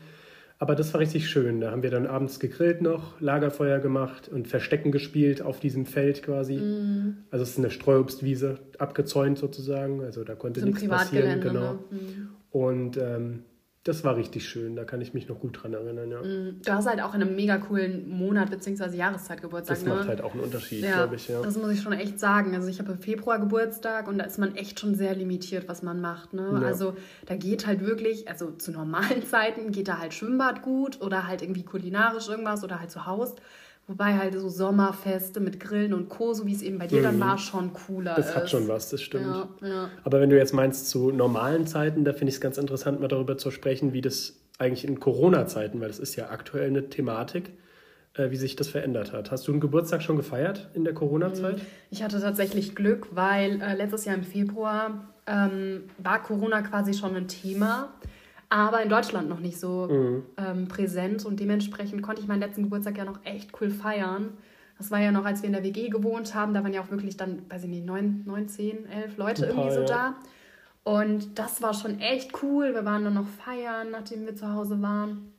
Aber 0.60 0.74
das 0.74 0.92
war 0.92 1.00
richtig 1.00 1.30
schön. 1.30 1.62
Da 1.62 1.70
haben 1.70 1.82
wir 1.82 1.90
dann 1.90 2.06
abends 2.06 2.38
gegrillt 2.38 2.82
noch, 2.82 3.18
Lagerfeuer 3.18 3.78
gemacht 3.78 4.28
und 4.28 4.46
Verstecken 4.46 4.92
gespielt 4.92 5.40
auf 5.40 5.58
diesem 5.58 5.86
Feld 5.86 6.22
quasi. 6.22 6.56
Mm. 6.56 7.16
Also 7.30 7.44
es 7.44 7.52
ist 7.52 7.58
eine 7.58 7.70
Streuobstwiese, 7.70 8.58
abgezäunt 8.76 9.38
sozusagen. 9.38 10.02
Also 10.02 10.22
da 10.22 10.34
konnte 10.34 10.60
so 10.60 10.66
nichts 10.66 10.86
passieren. 10.86 11.40
Genau. 11.40 11.60
ne? 11.60 11.78
Mhm. 11.90 12.28
Und 12.50 12.98
ähm, 12.98 13.44
das 13.84 14.04
war 14.04 14.16
richtig 14.16 14.46
schön. 14.46 14.76
Da 14.76 14.84
kann 14.84 15.00
ich 15.00 15.14
mich 15.14 15.26
noch 15.26 15.40
gut 15.40 15.62
dran 15.62 15.72
erinnern. 15.72 16.10
Ja. 16.10 16.22
Mhm. 16.22 16.60
Du 16.62 16.72
hast 16.72 16.86
halt 16.86 17.00
auch 17.00 17.14
in 17.14 17.22
einem 17.22 17.34
mega 17.34 17.56
coolen 17.56 18.08
Monat 18.10 18.50
bzw. 18.50 18.94
Jahreszeit 18.94 19.40
Geburtstag, 19.40 19.76
Das 19.78 19.84
ne? 19.86 19.94
macht 19.94 20.08
halt 20.08 20.20
auch 20.20 20.34
einen 20.34 20.42
Unterschied, 20.42 20.84
ja, 20.84 20.96
glaube 20.96 21.16
ich. 21.16 21.28
Ja. 21.28 21.40
das 21.40 21.56
muss 21.56 21.70
ich 21.72 21.80
schon 21.80 21.94
echt 21.94 22.20
sagen. 22.20 22.54
Also 22.54 22.68
ich 22.68 22.78
habe 22.78 22.92
im 22.92 22.98
Februar 22.98 23.38
Geburtstag 23.38 24.06
und 24.06 24.18
da 24.18 24.24
ist 24.24 24.38
man 24.38 24.54
echt 24.54 24.80
schon 24.80 24.94
sehr 24.94 25.14
limitiert, 25.14 25.66
was 25.66 25.82
man 25.82 26.00
macht. 26.00 26.34
Ne? 26.34 26.58
Ja. 26.60 26.66
Also 26.66 26.94
da 27.24 27.36
geht 27.36 27.66
halt 27.66 27.80
wirklich, 27.80 28.28
also 28.28 28.50
zu 28.50 28.70
normalen 28.70 29.24
Zeiten 29.26 29.72
geht 29.72 29.88
da 29.88 29.98
halt 29.98 30.12
Schwimmbad 30.12 30.60
gut 30.60 31.00
oder 31.00 31.26
halt 31.26 31.40
irgendwie 31.40 31.64
kulinarisch 31.64 32.28
irgendwas 32.28 32.62
oder 32.62 32.80
halt 32.80 32.90
zu 32.90 33.06
Hause. 33.06 33.36
Wobei 33.90 34.16
halt 34.16 34.38
so 34.38 34.48
Sommerfeste 34.48 35.40
mit 35.40 35.58
Grillen 35.58 35.92
und 35.92 36.08
Co., 36.08 36.32
so 36.32 36.46
wie 36.46 36.54
es 36.54 36.62
eben 36.62 36.78
bei 36.78 36.86
dir 36.86 37.02
dann 37.02 37.18
war, 37.18 37.38
schon 37.38 37.72
cooler 37.72 38.12
Mhm. 38.12 38.16
Das 38.18 38.28
ist. 38.28 38.36
hat 38.36 38.48
schon 38.48 38.68
was, 38.68 38.88
das 38.88 39.02
stimmt. 39.02 39.26
Ja, 39.26 39.48
ja. 39.66 39.90
Aber 40.04 40.20
wenn 40.20 40.30
du 40.30 40.36
jetzt 40.36 40.54
meinst 40.54 40.88
zu 40.88 41.10
normalen 41.10 41.66
Zeiten, 41.66 42.04
da 42.04 42.12
finde 42.12 42.28
ich 42.28 42.36
es 42.36 42.40
ganz 42.40 42.56
interessant, 42.56 43.00
mal 43.00 43.08
darüber 43.08 43.36
zu 43.36 43.50
sprechen, 43.50 43.92
wie 43.92 44.00
das 44.00 44.34
eigentlich 44.58 44.84
in 44.86 45.00
Corona-Zeiten, 45.00 45.80
weil 45.80 45.88
das 45.88 45.98
ist 45.98 46.14
ja 46.14 46.30
aktuell 46.30 46.68
eine 46.68 46.88
Thematik, 46.88 47.50
äh, 48.14 48.30
wie 48.30 48.36
sich 48.36 48.54
das 48.54 48.68
verändert 48.68 49.12
hat. 49.12 49.32
Hast 49.32 49.48
du 49.48 49.50
einen 49.50 49.60
Geburtstag 49.60 50.04
schon 50.04 50.16
gefeiert 50.16 50.70
in 50.74 50.84
der 50.84 50.94
Corona-Zeit? 50.94 51.60
Ich 51.90 52.04
hatte 52.04 52.20
tatsächlich 52.20 52.76
Glück, 52.76 53.08
weil 53.10 53.60
äh, 53.60 53.74
letztes 53.74 54.04
Jahr 54.04 54.14
im 54.14 54.22
Februar 54.22 55.08
ähm, 55.26 55.82
war 55.98 56.22
Corona 56.22 56.62
quasi 56.62 56.94
schon 56.94 57.16
ein 57.16 57.26
Thema, 57.26 57.92
aber 58.50 58.82
in 58.82 58.88
Deutschland 58.88 59.28
noch 59.28 59.40
nicht 59.40 59.58
so 59.58 59.88
Mhm. 59.88 60.22
ähm, 60.36 60.68
präsent 60.68 61.24
und 61.24 61.40
dementsprechend 61.40 62.02
konnte 62.02 62.20
ich 62.20 62.28
meinen 62.28 62.40
letzten 62.40 62.64
Geburtstag 62.64 62.98
ja 62.98 63.04
noch 63.04 63.24
echt 63.24 63.50
cool 63.60 63.70
feiern. 63.70 64.34
Das 64.76 64.90
war 64.90 65.00
ja 65.00 65.12
noch, 65.12 65.24
als 65.24 65.42
wir 65.42 65.46
in 65.46 65.52
der 65.52 65.62
WG 65.62 65.88
gewohnt 65.88 66.34
haben, 66.34 66.52
da 66.52 66.62
waren 66.62 66.72
ja 66.72 66.82
auch 66.82 66.90
wirklich 66.90 67.16
dann, 67.16 67.42
weiß 67.48 67.64
ich 67.64 67.70
nicht, 67.70 67.86
neun, 67.86 68.22
neun 68.26 68.48
zehn, 68.48 68.86
elf 68.86 69.16
Leute 69.16 69.42
paar, 69.46 69.50
irgendwie 69.50 69.74
so 69.74 69.80
ja. 69.80 69.86
da. 69.86 70.14
Und 70.82 71.38
das 71.38 71.60
war 71.62 71.74
schon 71.74 72.00
echt 72.00 72.42
cool. 72.42 72.74
Wir 72.74 72.84
waren 72.84 73.04
dann 73.04 73.14
noch 73.14 73.28
feiern, 73.28 73.90
nachdem 73.90 74.24
wir 74.24 74.34
zu 74.34 74.52
Hause 74.52 74.80
waren. 74.80 75.32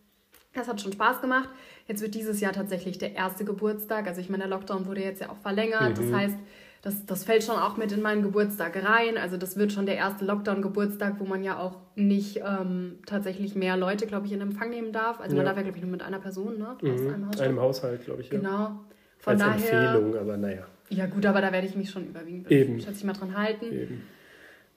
Das 0.53 0.68
hat 0.68 0.80
schon 0.80 0.94
Spaß 0.94 1.22
gemacht. 1.22 1.50
Jetzt 1.88 2.01
wird 2.01 2.13
dieses 2.13 2.39
Jahr 2.39 2.53
tatsächlich 2.53 2.98
der 3.00 3.15
erste 3.15 3.44
Geburtstag. 3.44 4.08
Also 4.08 4.22
ich 4.22 4.30
meine, 4.30 4.44
der 4.44 4.50
Lockdown 4.51 4.86
wurde 4.86 5.01
jetzt 5.01 5.22
ja 5.22 5.30
auch 5.30 5.38
verlängert. 5.38 5.98
Mhm. 5.98 6.12
Das 6.12 6.13
heißt, 6.13 6.36
das, 6.82 7.06
das 7.06 7.24
fällt 7.24 7.44
schon 7.44 7.58
auch 7.58 7.78
mit 7.78 7.92
in 7.92 8.02
meinen 8.02 8.24
Geburtstag 8.24 8.75
rein. 8.84 9.18
Also 9.18 9.38
das 9.38 9.55
wird 9.58 9.72
schon 9.72 9.86
der 9.86 9.96
erste 9.98 10.25
Lockdown-Geburtstag, 10.25 11.16
wo 11.20 11.25
man 11.25 11.44
ja 11.44 11.60
auch 11.60 11.77
nicht 11.96 12.38
ähm, 12.44 13.00
tatsächlich 13.05 13.53
mehr 13.55 13.77
Leute, 13.77 14.08
glaube 14.08 14.25
ich, 14.25 14.32
in 14.34 14.42
Empfang 14.42 14.70
nehmen 14.72 14.92
darf. 14.92 15.20
Also 15.22 15.36
man 15.36 15.46
Ja. 15.46 15.50
darf 15.51 15.58
ja, 15.58 15.64
glaube 15.64 15.77
ich, 15.77 15.84
nur 15.84 15.92
mit 15.92 16.01
einer 16.01 16.20
Person, 16.20 16.58
ne? 16.58 16.70
Aus 16.75 16.82
Mhm. 16.82 17.08
einem 17.14 17.27
Haushalt. 17.27 17.42
Einem 17.48 17.60
Haushalt, 17.60 18.05
glaube 18.05 18.22
ich. 18.22 18.32
Ja. 18.32 18.38
Genau. 18.40 18.79
Von 19.20 19.34
Als 19.34 19.42
daher. 19.42 19.53
Empfehlung, 19.94 20.18
aber 20.18 20.38
naja, 20.38 20.64
Ja 20.90 21.05
gut, 21.05 21.25
aber 21.27 21.40
da 21.42 21.51
werde 21.51 21.68
ich 21.68 21.75
mich 21.75 21.90
schon 21.92 22.05
überwiegend, 22.08 22.50
Eben. 22.51 22.79
schätze 22.82 22.98
ich 22.98 23.03
mal, 23.03 23.14
dran 23.14 23.38
halten. 23.38 23.66
eben. 23.72 24.03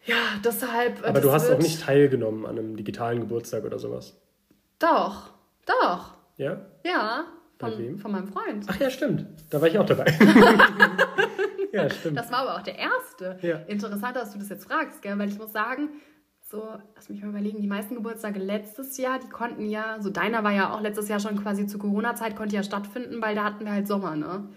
Ja, 0.05 0.17
deshalb. 0.45 1.03
äh, 1.03 1.09
Aber 1.09 1.21
du 1.23 1.33
hast 1.33 1.51
auch 1.51 1.59
nicht 1.59 1.81
teilgenommen 1.81 2.45
an 2.45 2.59
einem 2.59 2.77
digitalen 2.77 3.21
Geburtstag 3.21 3.65
oder 3.65 3.79
sowas. 3.79 4.15
Doch, 4.79 5.31
doch. 5.65 6.13
Ja? 6.37 6.61
Ja, 6.85 7.25
Bei 7.59 7.71
von, 7.71 7.79
wem? 7.79 7.99
von 7.99 8.13
meinem 8.13 8.27
Freund. 8.29 8.67
Ach 8.69 8.79
ja, 8.79 8.91
stimmt. 8.91 9.25
Da 9.49 9.63
war 9.63 9.69
ich 9.69 9.79
auch 9.79 9.87
dabei. 9.87 10.05
ja, 11.75 11.91
stimmt. 11.91 12.19
Das 12.19 12.31
war 12.31 12.41
aber 12.41 12.57
auch 12.57 12.63
der 12.63 12.79
erste. 12.79 13.39
Ja. 13.43 13.59
Interessant, 13.67 14.17
dass 14.17 14.33
du 14.33 14.39
das 14.39 14.49
jetzt 14.49 14.67
fragst, 14.67 15.03
gell? 15.03 15.19
weil 15.19 15.29
ich 15.29 15.39
muss 15.39 15.53
sagen, 15.53 15.91
so, 16.41 16.63
lass 16.95 17.09
mich 17.09 17.23
mal 17.23 17.31
überlegen, 17.31 17.61
die 17.61 17.67
meisten 17.67 17.95
Geburtstage 17.95 18.39
letztes 18.39 18.97
Jahr, 18.99 19.19
die 19.19 19.29
konnten 19.29 19.67
ja, 19.69 19.97
so 20.01 20.11
deiner 20.11 20.45
war 20.45 20.53
ja 20.53 20.73
auch 20.73 20.81
letztes 20.81 21.09
Jahr 21.09 21.19
schon 21.19 21.41
quasi 21.43 21.67
zur 21.67 21.81
Corona-Zeit, 21.81 22.37
konnte 22.37 22.55
ja 22.55 22.63
stattfinden, 22.63 23.21
weil 23.21 23.35
da 23.35 23.45
hatten 23.45 23.65
wir 23.65 23.73
halt 23.73 23.89
Sommer, 23.89 24.15
ne? 24.15 24.49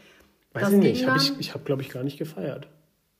Weiß 0.53 0.63
das 0.63 0.73
ich 0.73 0.79
nicht. 0.79 1.07
Hab 1.07 1.17
ich 1.17 1.39
ich 1.39 1.53
habe, 1.53 1.63
glaube 1.63 1.81
ich, 1.81 1.89
gar 1.89 2.03
nicht 2.03 2.17
gefeiert. 2.17 2.67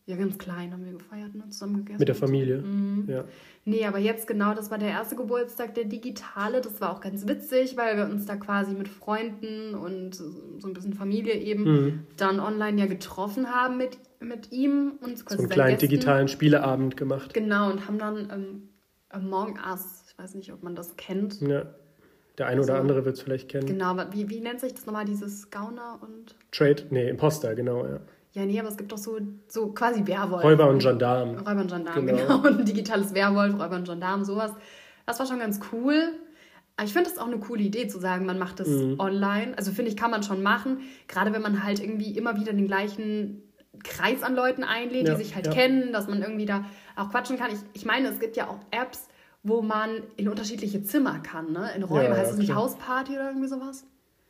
Ja, 0.07 0.15
ganz 0.15 0.37
klein 0.37 0.71
haben 0.71 0.85
wir 0.85 0.93
gefeiert, 0.93 1.35
ne? 1.35 1.43
Zusammen 1.49 1.79
gegessen. 1.79 1.99
Mit 1.99 2.07
der 2.07 2.15
Familie. 2.15 2.57
Mhm. 2.59 3.05
Ja. 3.09 3.25
Nee, 3.65 3.85
aber 3.85 3.97
jetzt 3.99 4.25
genau, 4.25 4.53
das 4.53 4.71
war 4.71 4.77
der 4.77 4.87
erste 4.87 5.17
Geburtstag, 5.17 5.75
der 5.75 5.83
digitale. 5.83 6.61
Das 6.61 6.79
war 6.79 6.93
auch 6.93 7.01
ganz 7.01 7.27
witzig, 7.27 7.75
weil 7.75 7.97
wir 7.97 8.05
uns 8.05 8.25
da 8.25 8.37
quasi 8.37 8.73
mit 8.73 8.87
Freunden 8.87 9.75
und 9.75 10.15
so 10.15 10.65
ein 10.65 10.73
bisschen 10.73 10.93
Familie 10.93 11.33
eben 11.33 11.63
Mhm. 11.65 11.99
dann 12.15 12.39
online 12.39 12.79
ja 12.79 12.85
getroffen 12.87 13.47
haben 13.53 13.75
mit, 13.77 13.97
mit 14.21 14.53
ihm 14.53 14.93
und 15.01 15.17
So 15.29 15.37
einen 15.39 15.49
kleinen 15.49 15.71
Gästen. 15.77 15.89
digitalen 15.89 16.27
Spieleabend 16.29 16.95
gemacht. 16.95 17.33
Genau, 17.33 17.69
und 17.69 17.85
haben 17.85 17.99
dann 17.99 18.29
ähm, 18.33 18.69
Among 19.09 19.59
Us, 19.69 20.05
ich 20.07 20.17
weiß 20.17 20.35
nicht, 20.35 20.53
ob 20.53 20.63
man 20.63 20.73
das 20.75 20.95
kennt. 20.95 21.41
Ja. 21.41 21.65
Der 22.37 22.47
eine 22.47 22.61
oder 22.61 22.75
So. 22.75 22.79
andere 22.79 23.03
wird 23.03 23.17
es 23.17 23.21
vielleicht 23.23 23.49
kennen. 23.49 23.65
Genau, 23.65 23.97
wie, 24.11 24.29
wie 24.29 24.39
nennt 24.39 24.61
sich 24.61 24.73
das 24.73 24.85
nochmal, 24.85 25.03
dieses 25.05 25.49
Gauner 25.49 25.99
und... 26.01 26.35
Trade, 26.51 26.83
nee, 26.91 27.09
Imposter, 27.09 27.55
genau, 27.55 27.85
ja. 27.85 27.99
Ja, 28.37 28.45
nee, 28.45 28.59
aber 28.59 28.69
es 28.69 28.77
gibt 28.77 28.91
doch 28.91 28.99
so, 28.99 29.17
so 29.47 29.71
quasi 29.73 30.05
Werwolf. 30.05 30.43
Räuber 30.43 30.69
und 30.69 30.77
Gendarm. 30.79 31.37
Räuber 31.39 31.61
und 31.61 31.71
Gendarm, 31.71 32.05
Genau. 32.05 32.17
genau. 32.21 32.35
Und 32.47 32.59
ein 32.59 32.65
digitales 32.65 33.13
Werwolf, 33.15 33.53
Räuber 33.55 33.77
und 33.77 33.87
Gendarm, 33.87 34.23
sowas. 34.23 34.51
Das 35.07 35.17
war 35.19 35.25
schon 35.25 35.39
ganz 35.39 35.59
cool. 35.71 36.13
Aber 36.75 36.85
ich 36.85 36.93
finde 36.93 37.09
das 37.09 37.17
auch 37.17 37.25
eine 37.25 37.39
coole 37.39 37.63
Idee 37.63 37.87
zu 37.87 37.97
sagen, 37.99 38.27
man 38.27 38.37
macht 38.37 38.59
das 38.59 38.67
Mhm. 38.67 38.99
online. 38.99 39.57
Also 39.57 39.71
finde 39.71 39.89
ich, 39.89 39.97
kann 39.97 40.11
man 40.11 40.21
schon 40.21 40.43
machen. 40.43 40.81
Gerade 41.07 41.33
wenn 41.33 41.41
man 41.41 41.63
halt 41.63 41.79
irgendwie 41.79 42.11
immer 42.15 42.35
wieder 42.39 42.53
den 42.53 42.67
gleichen 42.67 43.41
Kreis 43.83 44.21
an 44.21 44.35
Leuten 44.35 44.63
einlädt, 44.63 45.07
Ja, 45.07 45.15
die 45.15 45.23
sich 45.23 45.33
halt 45.33 45.47
ja. 45.47 45.51
kennen, 45.53 45.91
dass 45.91 46.07
man 46.07 46.21
irgendwie 46.21 46.45
da 46.45 46.65
auch 46.95 47.09
quatschen 47.09 47.37
kann. 47.39 47.49
Ich, 47.51 47.59
ich 47.73 47.85
meine, 47.85 48.09
es 48.09 48.19
gibt 48.19 48.37
ja 48.37 48.47
auch 48.49 48.59
Apps, 48.69 49.07
wo 49.41 49.63
man 49.63 49.89
in 50.15 50.29
unterschiedliche 50.29 50.83
Zimmer 50.83 51.17
kann, 51.19 51.51
ne? 51.51 51.71
In 51.75 51.81
Räumen. 51.81 52.03
Ja, 52.11 52.17
heißt 52.17 52.33
es 52.33 52.37
nicht. 52.37 52.53
Hausparty 52.53 53.13
oder 53.13 53.29
irgendwie 53.29 53.47
sowas? 53.47 53.83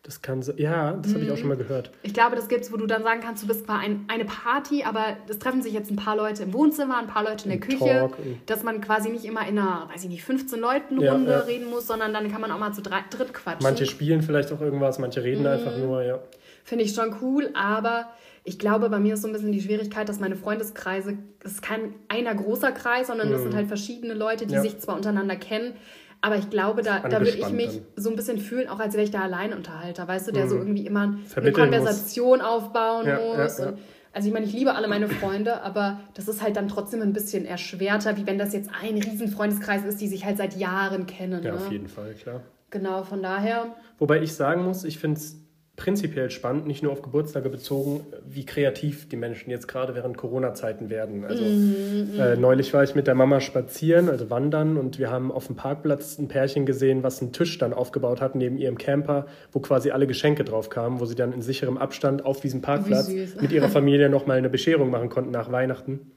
Das 0.08 0.22
kann 0.22 0.41
se- 0.41 0.54
ja, 0.58 0.93
das 0.93 1.12
habe 1.13 1.20
ich 1.24 1.28
Mhm. 1.28 1.34
auch 1.34 1.38
schon 1.38 1.48
mal 1.50 1.58
gehört. 1.58 1.91
Ich 2.02 2.13
glaube, 2.13 2.38
das 2.38 2.48
gibt's, 2.48 2.72
wo 2.72 2.78
du 2.78 2.88
dann 2.88 3.04
sagen 3.04 3.20
kannst, 3.22 3.43
du 3.43 3.48
bist 3.48 3.65
zwar 3.65 3.80
ein, 3.80 4.06
eine 4.08 4.24
Party, 4.24 4.84
aber 4.86 5.17
es 5.28 5.38
treffen 5.38 5.62
sich 5.62 5.74
jetzt 5.74 5.91
ein 5.91 5.98
paar 5.98 6.15
Leute 6.15 6.43
im 6.43 6.54
Wohnzimmer, 6.54 6.98
ein 6.98 7.08
paar 7.08 7.24
Leute 7.26 7.43
in 7.43 7.50
der 7.50 7.56
Im 7.56 7.62
Küche, 7.62 8.00
Talk 8.00 8.17
dass 8.46 8.63
man 8.63 8.80
quasi 8.80 9.10
nicht 9.10 9.26
immer 9.26 9.41
in 9.46 9.60
einer, 9.60 9.89
weiß 9.93 10.06
ich 10.06 10.10
nicht, 10.10 10.24
15 10.24 10.62
Leuten 10.62 11.02
Ja, 11.02 11.12
Runde 11.12 11.32
ja. 11.32 11.39
reden 11.39 11.70
muss, 11.70 11.88
sondern 11.88 12.13
dann 12.13 12.32
kann 12.32 12.39
man 12.39 12.52
auch 12.52 12.58
mal 12.58 12.72
zu 12.72 12.82
drei, 12.82 13.02
dritt 13.10 13.34
quatschen. 13.34 13.63
Manche 13.63 13.86
spielen 13.86 14.22
vielleicht 14.22 14.50
auch 14.54 14.62
irgendwas, 14.62 14.98
manche 14.98 15.22
reden 15.24 15.41
Mhm. 15.41 15.48
einfach 15.48 15.78
nur, 15.78 16.02
ja. 16.02 16.20
Finde 16.63 16.86
ich 16.86 16.93
schon 16.93 17.13
cool, 17.22 17.50
aber 17.54 18.08
ich 18.46 18.58
glaube, 18.60 18.89
bei 18.89 19.00
mir 19.00 19.15
ist 19.15 19.24
so 19.24 19.28
ein 19.28 19.34
bisschen 19.34 19.52
die 19.52 19.62
Schwierigkeit, 19.62 20.08
dass 20.08 20.22
meine 20.22 20.38
Freundeskreise, 20.38 21.17
es 21.43 21.52
ist 21.52 21.62
kein 21.62 21.96
einer 22.08 22.34
großer 22.34 22.72
Kreis, 22.72 23.08
sondern 23.08 23.30
das 23.30 23.41
sind 23.41 23.54
halt 23.54 23.67
verschiedene 23.67 24.13
Leute, 24.13 24.46
die 24.46 24.52
Mhm. 24.54 24.56
Ja. 24.56 24.62
sich 24.62 24.80
zwar 24.80 24.96
untereinander 24.96 25.36
kennen, 25.36 25.74
aber 26.21 26.36
ich 26.38 26.49
glaube, 26.49 26.82
da, 26.82 26.99
da 26.99 27.19
würde 27.19 27.38
ich 27.38 27.49
mich 27.51 27.67
dann. 27.95 28.03
so 28.03 28.10
ein 28.10 28.15
bisschen 28.15 28.39
fühlen, 28.39 28.67
auch 28.69 28.80
als 28.80 28.93
wäre 28.93 29.03
ich 29.03 29.12
der 29.12 29.23
Alleinunterhalter, 29.23 30.08
weißt 30.08 30.27
du, 30.27 30.32
der 30.32 30.47
so 30.47 30.56
irgendwie 30.58 30.86
immer 30.86 31.01
eine 31.03 31.12
Mhm. 31.13 31.25
Vermitteln 31.25 31.69
muss. 31.69 31.77
Konversation 31.77 32.41
aufbauen 32.41 33.06
Ja, 33.08 33.19
ja, 33.19 33.43
muss. 33.43 33.58
ja. 33.60 33.67
Und, 33.69 33.77
also 34.13 34.27
ich 34.27 34.34
meine, 34.34 34.45
ich 34.47 34.53
liebe 34.53 34.73
alle 34.73 34.88
meine 34.88 35.08
Freunde, 35.10 35.62
aber 35.62 35.99
das 36.15 36.27
ist 36.27 36.41
halt 36.41 36.56
dann 36.56 36.67
trotzdem 36.67 37.01
ein 37.03 37.13
bisschen 37.13 37.45
erschwerter, 37.45 38.17
wie 38.17 38.25
wenn 38.25 38.39
das 38.39 38.51
jetzt 38.51 38.69
ein 38.82 38.97
riesen 38.97 39.27
Freundeskreis 39.27 39.84
ist, 39.86 40.01
die 40.01 40.08
sich 40.08 40.25
halt 40.25 40.38
seit 40.38 40.56
Jahren 40.58 41.06
kennen. 41.06 41.43
Ja, 41.43 41.51
ne? 41.51 41.58
auf 41.58 41.71
jeden 41.71 41.88
Fall, 41.88 42.13
klar. 42.15 42.41
Genau, 42.71 43.03
von 43.03 43.21
daher, 43.21 43.75
Wobei 43.99 44.21
ich 44.21 44.34
sagen 44.34 44.63
muss, 44.65 44.84
ich 44.84 44.97
finde 44.99 45.19
es 45.19 45.38
prinzipiell 45.78 46.32
spannend, 46.32 46.66
nicht 46.66 46.82
nur 46.82 46.92
auf 46.92 47.04
Geburtstage 47.04 47.50
bezogen, 47.50 48.02
wie 48.28 48.46
kreativ 48.46 49.08
die 49.08 49.16
Menschen 49.16 49.52
jetzt 49.52 49.68
gerade 49.68 49.94
während 49.94 50.18
Corona-Zeiten 50.18 50.90
werden. 50.90 51.24
Also 51.24 51.44
äh, 51.46 52.36
neulich 52.36 52.74
war 52.74 52.84
ich 52.84 52.96
mit 52.96 53.06
der 53.06 53.13
Mama 53.13 53.40
spazieren, 53.40 54.10
also 54.10 54.32
wandern, 54.32 54.78
und 54.78 54.98
wir 54.98 55.12
haben 55.12 55.32
auf 55.32 55.46
dem 55.46 55.56
Parkplatz 55.56 56.18
ein 56.18 56.28
Pärchen 56.28 56.66
gesehen, 56.66 57.04
was 57.04 57.22
einen 57.22 57.32
Tisch 57.32 57.60
dann 57.60 57.74
aufgebaut 57.74 58.22
hat 58.22 58.34
neben 58.34 58.58
ihrem 58.58 58.80
Camper, 58.80 59.28
wo 59.52 59.60
quasi 59.60 59.92
alle 59.92 60.08
Geschenke 60.08 60.44
drauf 60.44 60.70
kamen, 60.70 61.00
wo 61.00 61.06
sie 61.06 61.16
dann 61.16 61.32
in 61.32 61.44
sicherem 61.44 61.78
Abstand 61.78 62.26
auf 62.26 62.40
diesem 62.40 62.62
Parkplatz 62.62 63.10
mit 63.10 63.52
ihrer 63.52 63.70
Familie 63.70 64.10
nochmal 64.10 64.40
eine 64.40 64.50
Bescherung 64.50 64.90
machen 64.90 65.10
konnten 65.10 65.30
nach 65.30 65.52
Weihnachten. 65.52 66.12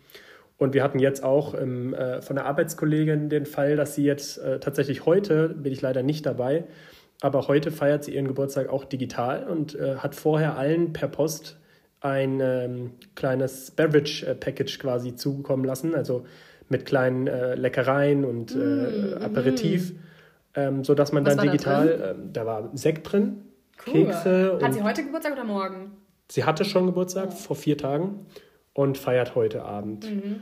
Und 0.57 0.73
wir 0.73 0.83
hatten 0.83 0.99
jetzt 0.99 1.23
auch 1.23 1.55
ähm, 1.55 1.93
äh, 1.93 2.23
von 2.23 2.37
der 2.37 2.47
Arbeitskollegin 2.47 3.29
den 3.29 3.45
Fall, 3.45 3.77
dass 3.77 3.95
sie 3.95 4.05
jetzt 4.05 4.39
äh, 4.39 4.59
tatsächlich 4.59 5.05
heute, 5.05 5.51
bin 5.51 5.73
ich 5.73 5.83
leider 5.83 6.03
nicht 6.03 6.25
dabei, 6.25 6.65
aber 7.21 7.49
heute 7.49 7.71
feiert 7.71 8.05
sie 8.05 8.15
ihren 8.15 8.29
Geburtstag 8.29 8.69
auch 8.69 8.85
digital 8.85 9.47
und 9.47 9.75
äh, 9.75 9.97
hat 9.97 10.15
vorher 10.15 10.57
allen 10.57 10.93
per 10.93 11.09
Post 11.09 11.59
ein 12.01 12.41
ähm, 12.41 12.93
kleines 13.15 13.73
Beverage-Package 13.73 14.79
quasi 14.79 15.15
zukommen 15.17 15.65
lassen, 15.65 15.95
also 15.95 16.25
mit 16.69 16.87
kleinen 16.87 17.27
äh, 17.27 17.55
Leckereien 17.57 18.25
und 18.25 18.55
mm, 18.55 18.61
äh, 18.61 19.25
Aperitif, 19.25 19.93
mm. 19.93 19.97
ähm, 20.55 20.85
sodass 20.85 21.13
man 21.13 21.27
Was 21.27 21.37
dann 21.37 21.47
digital, 21.47 21.99
da, 21.99 22.11
ähm, 22.13 22.33
da, 22.33 22.47
war 22.47 22.71
Sekt 22.73 23.13
drin, 23.13 23.43
cool. 23.87 24.07
Kekse. 24.07 24.59
Hat 24.63 24.73
sie 24.73 24.83
heute 24.83 25.05
Geburtstag 25.05 25.35
oder 25.35 25.45
morgen? 25.45 25.93
Sie 26.31 26.45
hatte 26.45 26.65
schon 26.65 26.87
Geburtstag 26.87 27.29
oh. 27.33 27.35
vor 27.35 27.57
vier 27.57 27.77
Tagen 27.77 28.25
und 28.73 28.97
feiert 28.97 29.35
heute 29.35 29.65
Abend. 29.65 30.11
Mhm. 30.11 30.41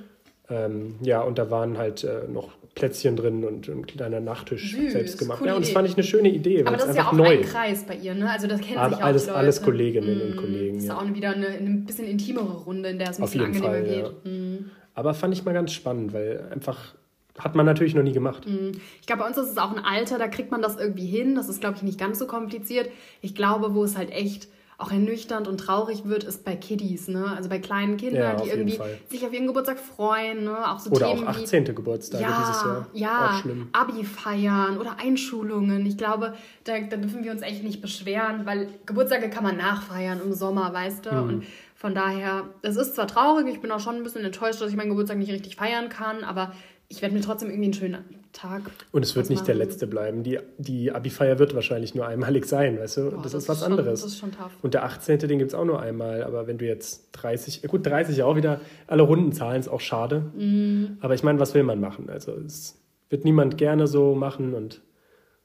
Ähm, 0.51 0.95
ja, 1.03 1.21
und 1.21 1.39
da 1.39 1.51
waren 1.51 1.77
halt 1.77 2.05
äh, 2.05 2.27
noch 2.29 2.51
Plätzchen 2.75 3.17
drin 3.17 3.45
und 3.45 3.69
ein 3.69 3.87
kleiner 3.87 4.21
Nachtisch 4.21 4.73
Süß, 4.73 4.93
selbst 4.93 5.19
gemacht. 5.19 5.45
Ja, 5.45 5.55
und 5.55 5.65
das 5.65 5.73
fand 5.73 5.89
ich 5.89 5.95
eine 5.95 6.05
schöne 6.05 6.31
Idee. 6.31 6.65
Aber 6.65 6.77
das 6.77 6.89
ist 6.89 6.97
ja 6.97 7.09
auch 7.09 7.13
neu. 7.13 7.39
ein 7.39 7.43
Kreis 7.43 7.85
bei 7.85 7.97
ihr, 7.97 8.15
ne? 8.15 8.31
Also 8.31 8.47
das 8.47 8.61
kennt 8.61 8.79
Aber 8.79 8.95
sich 8.95 9.03
auch 9.03 9.07
alles, 9.07 9.27
Leute. 9.27 9.39
alles 9.39 9.63
Kolleginnen 9.63 10.19
mm, 10.19 10.23
und 10.23 10.37
Kollegen. 10.37 10.75
Das 10.75 10.85
ist 10.85 10.89
ja. 10.89 10.99
auch 10.99 11.15
wieder 11.15 11.31
eine, 11.31 11.49
eine 11.49 11.71
bisschen 11.71 12.07
intimere 12.07 12.57
Runde, 12.59 12.89
in 12.91 12.99
der 12.99 13.11
es 13.11 13.19
ein 13.19 13.25
Auf 13.25 13.33
bisschen 13.33 13.47
angenehmer 13.47 13.73
Fall, 13.73 13.83
geht. 13.83 14.05
Ja. 14.25 14.31
Mm. 14.31 14.71
Aber 14.95 15.15
fand 15.15 15.35
ich 15.35 15.45
mal 15.45 15.53
ganz 15.53 15.73
spannend, 15.73 16.13
weil 16.13 16.49
einfach 16.51 16.95
hat 17.39 17.55
man 17.55 17.67
natürlich 17.67 17.95
noch 17.95 18.03
nie 18.03 18.13
gemacht. 18.13 18.47
Mm. 18.47 18.73
Ich 19.01 19.07
glaube, 19.07 19.23
bei 19.23 19.29
uns 19.29 19.39
ist 19.39 19.51
es 19.51 19.59
auch 19.59 19.77
ein 19.77 19.85
Alter, 19.85 20.19
da 20.19 20.29
kriegt 20.29 20.51
man 20.51 20.63
das 20.63 20.77
irgendwie 20.77 21.07
hin. 21.07 21.35
Das 21.35 21.49
ist, 21.49 21.61
glaube 21.61 21.77
ich, 21.77 21.83
nicht 21.83 21.99
ganz 21.99 22.19
so 22.19 22.27
kompliziert. 22.27 22.91
Ich 23.21 23.35
glaube, 23.35 23.75
wo 23.75 23.85
es 23.85 23.97
halt 23.97 24.11
echt 24.11 24.49
auch 24.81 24.93
ernüchternd 24.93 25.49
und 25.49 25.59
traurig 25.59 26.05
wird, 26.05 26.23
ist 26.23 26.45
bei 26.45 26.55
Kiddies, 26.55 27.09
ne? 27.09 27.33
Also 27.37 27.49
bei 27.49 27.59
kleinen 27.59 27.97
Kindern, 27.97 28.39
ja, 28.39 28.41
die 28.41 28.49
irgendwie 28.49 28.79
sich 29.09 29.27
auf 29.27 29.33
ihren 29.33 29.49
Geburtstag 29.49 29.81
freuen, 29.81 30.45
ne? 30.45 30.71
Auch 30.71 30.79
so 30.79 30.93
oder 30.93 31.09
Themen 31.09 31.27
auch 31.27 31.31
18. 31.31 31.67
Wie, 31.67 31.75
Geburtstage 31.75 32.23
ja, 32.23 32.39
dieses 32.39 32.63
Jahr. 32.63 32.87
Ja, 32.93 33.31
auch 33.31 33.41
schlimm. 33.41 33.69
Abi 33.73 34.05
feiern 34.05 34.79
oder 34.79 34.97
Einschulungen. 35.01 35.85
Ich 35.85 35.99
glaube, 35.99 36.35
da, 36.63 36.79
da, 36.79 36.97
dürfen 36.97 37.25
wir 37.25 37.33
uns 37.33 37.43
echt 37.43 37.65
nicht 37.65 37.83
beschweren, 37.83 38.47
weil 38.47 38.69
Geburtstage 38.87 39.29
kann 39.31 39.43
man 39.43 39.57
nachfeiern 39.57 40.21
im 40.25 40.33
Sommer, 40.33 40.73
weißt 40.73 41.07
du? 41.07 41.13
Mhm. 41.13 41.29
Und 41.29 41.47
von 41.75 41.97
daher, 41.97 42.45
es 42.63 42.77
ist 42.77 42.95
zwar 42.95 43.09
traurig, 43.09 43.49
ich 43.49 43.61
bin 43.61 43.73
auch 43.73 43.81
schon 43.81 43.97
ein 43.97 44.05
bisschen 44.05 44.25
enttäuscht, 44.25 44.61
dass 44.61 44.71
ich 44.71 44.77
meinen 44.77 44.91
Geburtstag 44.91 45.19
nicht 45.19 45.33
richtig 45.33 45.57
feiern 45.57 45.89
kann, 45.89 46.23
aber 46.23 46.53
ich 46.91 47.03
werde 47.03 47.15
mir 47.15 47.21
trotzdem 47.21 47.51
irgendwie 47.51 47.67
einen 47.67 47.75
schönen 47.75 48.05
Tag. 48.33 48.63
Und 48.93 49.05
es 49.05 49.15
wird 49.15 49.29
nicht 49.29 49.41
machen. 49.41 49.47
der 49.47 49.55
letzte 49.57 49.87
bleiben. 49.87 50.23
Die, 50.23 50.39
die 50.57 50.91
Abi-Feier 50.91 51.39
wird 51.39 51.55
wahrscheinlich 51.55 51.95
nur 51.95 52.07
einmalig 52.07 52.47
sein, 52.47 52.79
weißt 52.79 52.97
du? 52.97 53.11
Boah, 53.11 53.23
das, 53.23 53.33
das, 53.33 53.43
ist 53.43 53.49
was 53.49 53.61
schon, 53.61 53.73
anderes. 53.73 54.01
Das 54.01 54.13
ist 54.13 54.19
schon 54.19 54.33
tough. 54.33 54.53
Und 54.63 54.73
der 54.73 54.85
18. 54.85 55.19
den 55.19 55.39
gibt 55.39 55.51
es 55.51 55.55
auch 55.55 55.67
nur 55.67 55.81
einmal. 55.81 56.23
Aber 56.23 56.47
wenn 56.47 56.57
du 56.57 56.67
jetzt 56.67 57.11
30, 57.13 57.63
gut, 57.69 57.85
30 57.85 58.23
auch 58.23 58.37
wieder, 58.37 58.61
alle 58.87 59.03
Runden 59.03 59.33
zahlen, 59.33 59.61
ist 59.61 59.69
auch 59.69 59.81
schade. 59.81 60.21
Mm. 60.35 60.97
Aber 61.01 61.15
ich 61.15 61.23
meine, 61.23 61.39
was 61.41 61.53
will 61.53 61.63
man 61.63 61.79
machen? 61.79 62.09
Also 62.09 62.33
es 62.33 62.79
wird 63.11 63.25
niemand 63.25 63.59
gerne 63.59 63.87
so 63.87 64.15
machen 64.15 64.55
und 64.55 64.81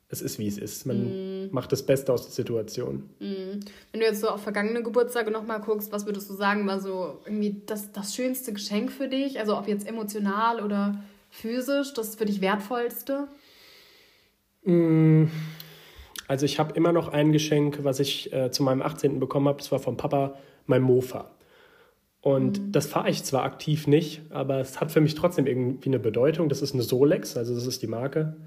es 0.07 0.21
ist, 0.21 0.39
wie 0.39 0.47
es 0.47 0.57
ist. 0.57 0.85
Man 0.85 1.47
mm. 1.47 1.49
macht 1.51 1.73
das 1.73 1.85
Beste 1.85 2.13
aus 2.13 2.23
der 2.23 2.31
Situation. 2.31 3.09
Mm. 3.19 3.59
Wenn 3.91 3.99
du 3.99 4.05
jetzt 4.05 4.21
so 4.21 4.29
auf 4.29 4.41
vergangene 4.41 4.81
Geburtstage 4.81 5.29
nochmal 5.29 5.59
guckst, 5.59 5.91
was 5.91 6.05
würdest 6.05 6.29
du 6.29 6.35
sagen, 6.35 6.67
war 6.67 6.79
so 6.79 7.19
irgendwie 7.25 7.63
das, 7.65 7.91
das 7.91 8.15
schönste 8.15 8.53
Geschenk 8.53 8.93
für 8.93 9.09
dich? 9.09 9.39
Also 9.39 9.57
ob 9.57 9.67
jetzt 9.67 9.85
emotional 9.85 10.61
oder 10.61 11.03
physisch 11.33 11.93
das 11.93 12.15
für 12.15 12.25
dich 12.25 12.41
wertvollste? 12.41 13.27
Mm, 14.63 15.25
also 16.27 16.45
ich 16.45 16.59
habe 16.59 16.73
immer 16.75 16.93
noch 16.93 17.09
ein 17.09 17.31
Geschenk, 17.31 17.79
was 17.83 17.99
ich 17.99 18.31
äh, 18.31 18.51
zu 18.51 18.63
meinem 18.63 18.81
18. 18.81 19.19
bekommen 19.19 19.47
habe. 19.47 19.57
Das 19.57 19.71
war 19.71 19.79
vom 19.79 19.97
Papa 19.97 20.35
mein 20.67 20.81
Mofa. 20.81 21.31
Und 22.21 22.59
mhm. 22.59 22.71
das 22.71 22.85
fahre 22.85 23.09
ich 23.09 23.23
zwar 23.23 23.43
aktiv 23.43 23.87
nicht, 23.87 24.21
aber 24.29 24.59
es 24.59 24.79
hat 24.79 24.91
für 24.91 25.01
mich 25.01 25.15
trotzdem 25.15 25.45
irgendwie 25.45 25.89
eine 25.89 25.99
Bedeutung. 25.99 26.47
Das 26.47 26.61
ist 26.61 26.73
eine 26.73 26.83
Solex, 26.83 27.35
also 27.35 27.53
das 27.53 27.67
ist 27.67 27.81
die 27.81 27.87
Marke. 27.87 28.37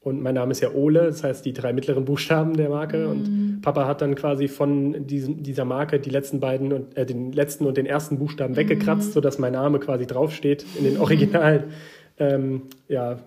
Und 0.00 0.20
mein 0.20 0.34
Name 0.34 0.52
ist 0.52 0.60
ja 0.60 0.70
Ole, 0.72 1.06
das 1.06 1.24
heißt 1.24 1.46
die 1.46 1.54
drei 1.54 1.72
mittleren 1.72 2.04
Buchstaben 2.04 2.54
der 2.58 2.68
Marke. 2.68 2.98
Mhm. 2.98 3.10
Und 3.10 3.60
Papa 3.62 3.86
hat 3.86 4.02
dann 4.02 4.16
quasi 4.16 4.48
von 4.48 5.06
diesem, 5.06 5.42
dieser 5.42 5.64
Marke 5.64 5.98
die 5.98 6.10
letzten 6.10 6.40
beiden 6.40 6.72
und 6.74 6.96
äh, 6.98 7.06
den 7.06 7.32
letzten 7.32 7.64
und 7.64 7.78
den 7.78 7.86
ersten 7.86 8.18
Buchstaben 8.18 8.52
mhm. 8.52 8.58
weggekratzt, 8.58 9.14
sodass 9.14 9.38
mein 9.38 9.54
Name 9.54 9.78
quasi 9.78 10.06
draufsteht 10.06 10.66
in 10.76 10.84
den 10.84 10.98
Originalen 10.98 11.64
ähm, 12.18 12.62
ja, 12.88 13.18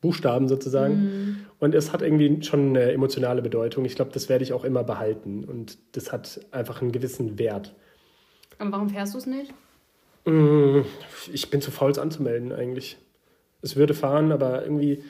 Buchstaben 0.00 0.48
sozusagen. 0.48 0.94
Mhm. 0.94 1.36
Und 1.58 1.74
es 1.74 1.92
hat 1.92 2.02
irgendwie 2.02 2.42
schon 2.42 2.70
eine 2.70 2.92
emotionale 2.92 3.42
Bedeutung. 3.42 3.84
Ich 3.84 3.96
glaube, 3.96 4.10
das 4.12 4.28
werde 4.28 4.44
ich 4.44 4.52
auch 4.52 4.64
immer 4.64 4.82
behalten. 4.82 5.44
Und 5.44 5.78
das 5.92 6.10
hat 6.10 6.40
einfach 6.50 6.80
einen 6.80 6.92
gewissen 6.92 7.38
Wert. 7.38 7.74
Und 8.58 8.72
warum 8.72 8.88
fährst 8.88 9.14
du 9.14 9.18
es 9.18 9.26
nicht? 9.26 9.52
Mm, 10.24 10.80
ich 11.32 11.50
bin 11.50 11.60
zu 11.60 11.70
faul, 11.70 11.90
es 11.90 11.98
anzumelden 11.98 12.52
eigentlich. 12.52 12.98
Es 13.62 13.76
würde 13.76 13.92
fahren, 13.92 14.32
aber 14.32 14.62
irgendwie 14.62 15.02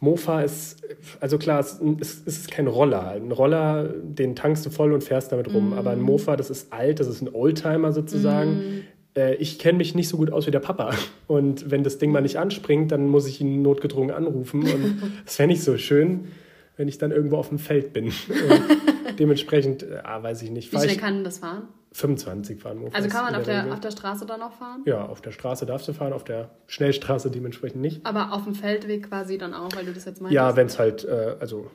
Mofa 0.00 0.40
ist, 0.40 0.82
also 1.20 1.36
klar, 1.36 1.60
es, 1.60 1.78
es, 2.00 2.20
ist 2.20 2.50
kein 2.50 2.66
Roller. 2.66 3.10
Ein 3.10 3.32
Roller, 3.32 3.88
den 3.88 4.34
tankst 4.34 4.64
du 4.64 4.70
voll 4.70 4.94
und 4.94 5.04
fährst 5.04 5.32
damit 5.32 5.52
rum. 5.52 5.70
Mm. 5.70 5.74
Aber 5.74 5.90
ein 5.90 6.00
Mofa, 6.00 6.36
das 6.36 6.48
ist 6.48 6.72
alt, 6.72 7.00
das 7.00 7.08
ist 7.08 7.20
ein 7.20 7.34
Oldtimer 7.34 7.92
sozusagen. 7.92 8.50
Mm 8.52 8.82
äh, 9.20 9.34
ich 9.34 9.58
kenne 9.58 9.78
mich 9.78 9.94
nicht 9.94 10.08
so 10.08 10.16
gut 10.16 10.32
aus 10.32 10.46
wie 10.46 10.50
der 10.50 10.60
Papa. 10.60 10.94
Und 11.26 11.70
wenn 11.70 11.84
das 11.84 11.98
Ding 11.98 12.10
mal 12.10 12.22
nicht 12.22 12.38
anspringt, 12.38 12.92
dann 12.92 13.06
muss 13.08 13.26
ich 13.26 13.40
ihn 13.40 13.62
notgedrungen 13.62 14.14
anrufen. 14.14 14.62
Und 14.62 15.02
das 15.24 15.38
wäre 15.38 15.48
nicht 15.48 15.62
so 15.62 15.76
schön, 15.76 16.28
wenn 16.76 16.88
ich 16.88 16.98
dann 16.98 17.12
irgendwo 17.12 17.36
auf 17.36 17.48
dem 17.48 17.58
Feld 17.58 17.92
bin. 17.92 18.12
dementsprechend, 19.18 19.82
äh, 19.82 20.00
ah, 20.02 20.22
weiß 20.22 20.42
ich 20.42 20.50
nicht. 20.50 20.72
Wie 20.72 20.78
schnell 20.78 20.96
kann 20.96 21.24
das 21.24 21.38
fahren? 21.38 21.68
25 21.92 22.60
fahren. 22.60 22.84
Also 22.92 23.08
kann 23.08 23.24
man 23.24 23.34
auf 23.34 23.42
der, 23.42 23.72
auf 23.72 23.80
der 23.80 23.90
Straße 23.90 24.24
dann 24.24 24.40
auch 24.42 24.52
fahren? 24.52 24.82
Ja, 24.86 25.06
auf 25.06 25.20
der 25.20 25.32
Straße 25.32 25.66
darfst 25.66 25.88
du 25.88 25.92
fahren, 25.92 26.12
auf 26.12 26.22
der 26.22 26.50
Schnellstraße 26.68 27.30
dementsprechend 27.30 27.80
nicht. 27.80 28.06
Aber 28.06 28.32
auf 28.32 28.44
dem 28.44 28.54
Feldweg 28.54 29.08
quasi 29.08 29.38
dann 29.38 29.54
auch, 29.54 29.74
weil 29.74 29.84
du 29.84 29.92
das 29.92 30.04
jetzt 30.04 30.20
meinst? 30.20 30.32
Ja, 30.32 30.54
wenn 30.54 30.68
es 30.68 30.78
halt, 30.78 31.04
äh, 31.04 31.36
also 31.40 31.68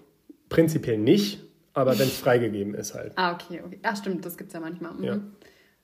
prinzipiell 0.47 0.97
nicht, 0.97 1.43
aber 1.73 1.99
wenn 1.99 2.07
es 2.07 2.17
freigegeben 2.21 2.75
ist 2.75 2.95
halt. 2.95 3.11
Ah, 3.15 3.33
okay, 3.33 3.61
okay. 3.65 3.79
Ach 3.83 3.97
stimmt, 3.97 4.25
das 4.25 4.37
gibt 4.37 4.49
es 4.49 4.53
ja 4.53 4.61
manchmal. 4.61 4.93
Mhm. 4.93 5.03
Ja. 5.03 5.19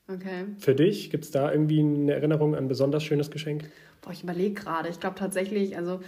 Okay. 0.08 0.46
Für 0.58 0.74
dich, 0.74 1.10
gibt 1.10 1.24
es 1.24 1.30
da 1.30 1.52
irgendwie 1.52 1.80
eine 1.80 2.12
Erinnerung 2.12 2.54
an 2.54 2.64
ein 2.64 2.68
besonders 2.68 3.04
schönes 3.04 3.30
Geschenk? 3.30 3.70
Boah, 4.00 4.12
ich 4.12 4.22
überlege 4.22 4.54
gerade. 4.54 4.88
Ich 4.88 5.00
glaube 5.00 5.18
tatsächlich, 5.18 5.76
also 5.76 6.00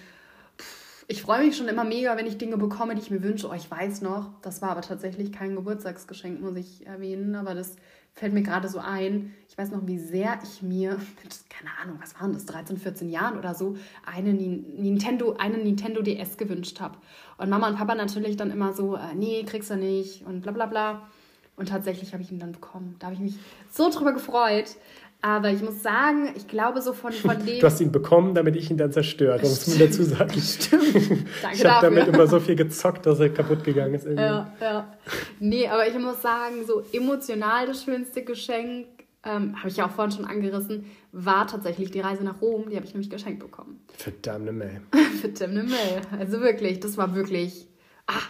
ich 1.06 1.22
freue 1.22 1.44
mich 1.44 1.56
schon 1.56 1.68
immer 1.68 1.84
mega, 1.84 2.16
wenn 2.16 2.26
ich 2.26 2.38
Dinge 2.38 2.56
bekomme, 2.56 2.94
die 2.94 3.02
ich 3.02 3.10
mir 3.10 3.22
wünsche. 3.22 3.48
Oh, 3.48 3.54
ich 3.54 3.70
weiß 3.70 4.02
noch, 4.02 4.30
das 4.42 4.62
war 4.62 4.70
aber 4.70 4.80
tatsächlich 4.80 5.32
kein 5.32 5.54
Geburtstagsgeschenk, 5.54 6.40
muss 6.40 6.56
ich 6.56 6.86
erwähnen, 6.86 7.34
aber 7.34 7.54
das 7.54 7.76
fällt 8.14 8.32
mir 8.32 8.42
gerade 8.42 8.68
so 8.68 8.78
ein. 8.78 9.34
Ich 9.48 9.58
weiß 9.58 9.70
noch, 9.70 9.86
wie 9.86 9.98
sehr 9.98 10.38
ich 10.42 10.62
mir 10.62 10.92
mit, 11.22 11.38
keine 11.50 11.70
Ahnung, 11.82 11.98
was 12.00 12.18
waren 12.20 12.32
das, 12.32 12.46
13, 12.46 12.78
14 12.78 13.10
Jahren 13.10 13.38
oder 13.38 13.54
so, 13.54 13.76
eine 14.06 14.32
Nintendo, 14.32 15.34
einen 15.34 15.62
Nintendo 15.62 16.00
DS 16.00 16.36
gewünscht 16.36 16.80
habe. 16.80 16.98
Und 17.36 17.50
Mama 17.50 17.68
und 17.68 17.76
Papa 17.76 17.94
natürlich 17.94 18.36
dann 18.36 18.50
immer 18.50 18.72
so, 18.72 18.96
äh, 18.96 19.14
nee, 19.14 19.44
kriegst 19.44 19.70
du 19.70 19.76
nicht 19.76 20.24
und 20.24 20.40
bla 20.40 20.52
bla 20.52 20.66
bla. 20.66 21.08
Und 21.56 21.68
tatsächlich 21.68 22.12
habe 22.12 22.22
ich 22.22 22.32
ihn 22.32 22.38
dann 22.38 22.52
bekommen. 22.52 22.96
Da 22.98 23.06
habe 23.06 23.14
ich 23.14 23.20
mich 23.20 23.34
so 23.70 23.90
drüber 23.90 24.12
gefreut. 24.12 24.76
Aber 25.24 25.50
ich 25.50 25.62
muss 25.62 25.82
sagen, 25.82 26.28
ich 26.36 26.48
glaube 26.48 26.82
so 26.82 26.92
von, 26.92 27.10
von 27.10 27.38
dem... 27.46 27.58
Du 27.58 27.66
hast 27.66 27.80
ihn 27.80 27.90
bekommen, 27.90 28.34
damit 28.34 28.56
ich 28.56 28.70
ihn 28.70 28.76
dann 28.76 28.92
zerstöre, 28.92 29.38
das 29.38 29.48
muss 29.48 29.68
man 29.68 29.78
dazu 29.78 30.02
sagen. 30.02 30.38
Stimmt. 30.38 30.94
Danke 31.42 31.56
ich 31.56 31.64
habe 31.64 31.86
damit 31.86 32.08
immer 32.08 32.26
so 32.26 32.40
viel 32.40 32.56
gezockt, 32.56 33.06
dass 33.06 33.20
er 33.20 33.30
kaputt 33.30 33.64
gegangen 33.64 33.94
ist. 33.94 34.04
Irgendwie. 34.04 34.22
Ja, 34.22 34.52
ja. 34.60 34.94
Nee, 35.40 35.66
aber 35.66 35.88
ich 35.88 35.98
muss 35.98 36.20
sagen, 36.20 36.66
so 36.66 36.82
emotional 36.92 37.66
das 37.66 37.84
schönste 37.84 38.22
Geschenk, 38.22 38.86
ähm, 39.24 39.56
habe 39.56 39.68
ich 39.68 39.78
ja 39.78 39.86
auch 39.86 39.92
vorhin 39.92 40.14
schon 40.14 40.26
angerissen, 40.26 40.84
war 41.12 41.46
tatsächlich 41.46 41.90
die 41.90 42.00
Reise 42.00 42.22
nach 42.22 42.42
Rom. 42.42 42.68
Die 42.68 42.76
habe 42.76 42.84
ich 42.84 42.92
nämlich 42.92 43.08
geschenkt 43.08 43.40
bekommen. 43.40 43.80
Verdammte 43.96 44.52
Mail. 44.52 44.82
Verdammte 45.22 45.62
Mail. 45.62 46.02
Also 46.18 46.40
wirklich, 46.40 46.80
das 46.80 46.98
war 46.98 47.14
wirklich... 47.14 47.66
Ah, 48.06 48.20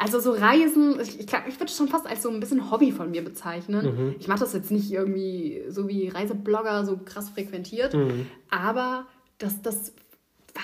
also 0.00 0.18
so 0.18 0.32
Reisen, 0.32 0.98
ich, 0.98 1.20
ich, 1.20 1.26
ich 1.26 1.60
würde 1.60 1.70
schon 1.70 1.88
fast 1.88 2.06
als 2.06 2.22
so 2.22 2.30
ein 2.30 2.40
bisschen 2.40 2.70
Hobby 2.70 2.90
von 2.90 3.10
mir 3.10 3.22
bezeichnen. 3.22 3.84
Mhm. 3.84 4.14
Ich 4.18 4.28
mache 4.28 4.40
das 4.40 4.54
jetzt 4.54 4.70
nicht 4.70 4.90
irgendwie 4.90 5.62
so 5.68 5.88
wie 5.88 6.08
Reiseblogger 6.08 6.86
so 6.86 6.98
krass 7.04 7.28
frequentiert, 7.28 7.92
mhm. 7.92 8.26
aber 8.48 9.06
das, 9.36 9.60
das 9.60 9.92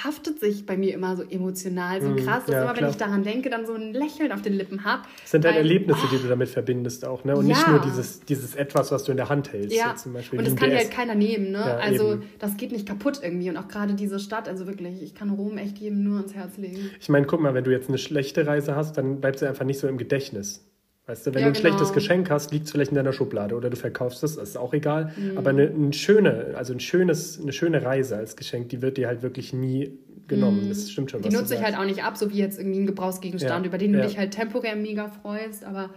haftet 0.05 0.40
sich 0.40 0.66
bei 0.66 0.77
mir 0.77 0.94
immer 0.94 1.16
so 1.16 1.22
emotional, 1.22 2.01
so 2.03 2.09
mhm. 2.09 2.16
krass, 2.16 2.44
dass 2.44 2.55
ja, 2.55 2.62
immer, 2.62 2.72
klar. 2.72 2.83
wenn 2.85 2.90
ich 2.90 2.96
daran 2.96 3.22
denke, 3.22 3.51
dann 3.51 3.66
so 3.66 3.75
ein 3.75 3.92
Lächeln 3.92 4.33
auf 4.33 4.42
den 4.42 4.55
Lippen 4.55 4.85
habe. 4.85 5.03
Das 5.22 5.31
sind 5.31 5.44
halt 5.44 5.57
Erlebnisse, 5.57 6.01
oh, 6.05 6.09
die 6.12 6.22
du 6.22 6.29
damit 6.29 6.49
verbindest 6.49 7.05
auch, 7.05 7.25
ne? 7.25 7.37
Und 7.37 7.46
ja. 7.46 7.57
nicht 7.57 7.68
nur 7.68 7.81
dieses, 7.81 8.20
dieses 8.20 8.55
Etwas, 8.55 8.92
was 8.92 9.05
du 9.05 9.11
in 9.12 9.16
der 9.16 9.29
Hand 9.29 9.53
hältst. 9.53 9.77
Ja, 9.77 9.94
zum 9.96 10.12
Beispiel 10.12 10.38
und 10.38 10.46
das 10.46 10.57
kann 10.57 10.70
dir 10.70 10.77
halt 10.77 10.90
keiner 10.90 11.14
nehmen, 11.14 11.53
ne? 11.53 11.59
Ja, 11.59 11.77
also 11.77 12.14
eben. 12.14 12.22
das 12.38 12.57
geht 12.57 12.72
nicht 12.72 12.87
kaputt 12.87 13.20
irgendwie. 13.22 13.49
Und 13.51 13.57
auch 13.57 13.68
gerade 13.68 13.94
diese 13.94 14.18
Stadt, 14.18 14.49
also 14.49 14.66
wirklich, 14.66 15.03
ich 15.03 15.14
kann 15.14 15.31
Rom 15.31 15.59
echt 15.59 15.79
jedem 15.79 16.03
nur 16.03 16.18
ans 16.18 16.35
Herz 16.35 16.57
legen. 16.57 16.90
Ich 17.01 17.09
meine, 17.09 17.27
guck 17.27 17.40
mal, 17.40 17.55
wenn 17.55 17.64
du 17.64 17.70
jetzt 17.70 17.88
eine 17.88 17.99
schlechte 17.99 18.46
Reise 18.46 18.77
hast, 18.77 18.96
dann 18.99 19.20
bleibt 19.20 19.38
sie 19.38 19.49
einfach 19.49 19.64
nicht 19.64 19.79
so 19.79 19.88
im 19.88 19.99
Gedächtnis. 19.99 20.65
Weißt 21.07 21.25
du, 21.25 21.35
wenn 21.35 21.42
ja, 21.42 21.47
du 21.47 21.51
ein 21.51 21.62
genau. 21.62 21.69
schlechtes 21.69 21.92
Geschenk 21.92 22.31
hast, 22.31 22.51
liegt 22.53 22.66
es 22.66 22.73
vielleicht 22.73 22.90
in 22.90 22.97
deiner 22.97 23.12
Schublade 23.12 23.55
oder 23.55 23.71
du 23.71 23.77
verkaufst 23.77 24.25
es, 24.25 24.37
ist 24.37 24.57
auch 24.57 24.75
egal. 24.75 25.12
Mhm. 25.16 25.38
Aber 25.38 25.51
eine, 25.51 25.69
eine, 25.69 25.92
schöne, 25.92 26.55
also 26.57 26.73
ein 26.73 26.81
schönes, 26.81 27.40
eine 27.40 27.53
schöne 27.53 27.85
Reise 27.85 28.16
als 28.16 28.35
Geschenk, 28.35 28.71
die 28.71 28.83
wird 28.83 28.97
dir 28.97 29.07
halt 29.07 29.23
wirklich 29.23 29.53
nie 29.53 29.97
genommen. 30.27 30.64
Mhm. 30.64 30.69
Das 30.69 30.90
stimmt 30.90 31.12
schon. 31.12 31.23
Die 31.23 31.29
nutze 31.29 31.55
ich 31.55 31.62
halt 31.62 31.79
auch 31.79 31.85
nicht 31.85 32.03
ab, 32.03 32.16
so 32.16 32.33
wie 32.33 32.38
jetzt 32.38 32.59
irgendwie 32.59 32.81
ein 32.81 32.87
Gebrauchsgegenstand, 32.87 33.64
ja. 33.64 33.69
über 33.69 33.79
den 33.79 33.92
du 33.92 34.01
ja. 34.01 34.07
dich 34.07 34.19
halt 34.19 34.33
temporär 34.33 34.75
mega 34.75 35.09
freust, 35.09 35.64
aber 35.64 35.90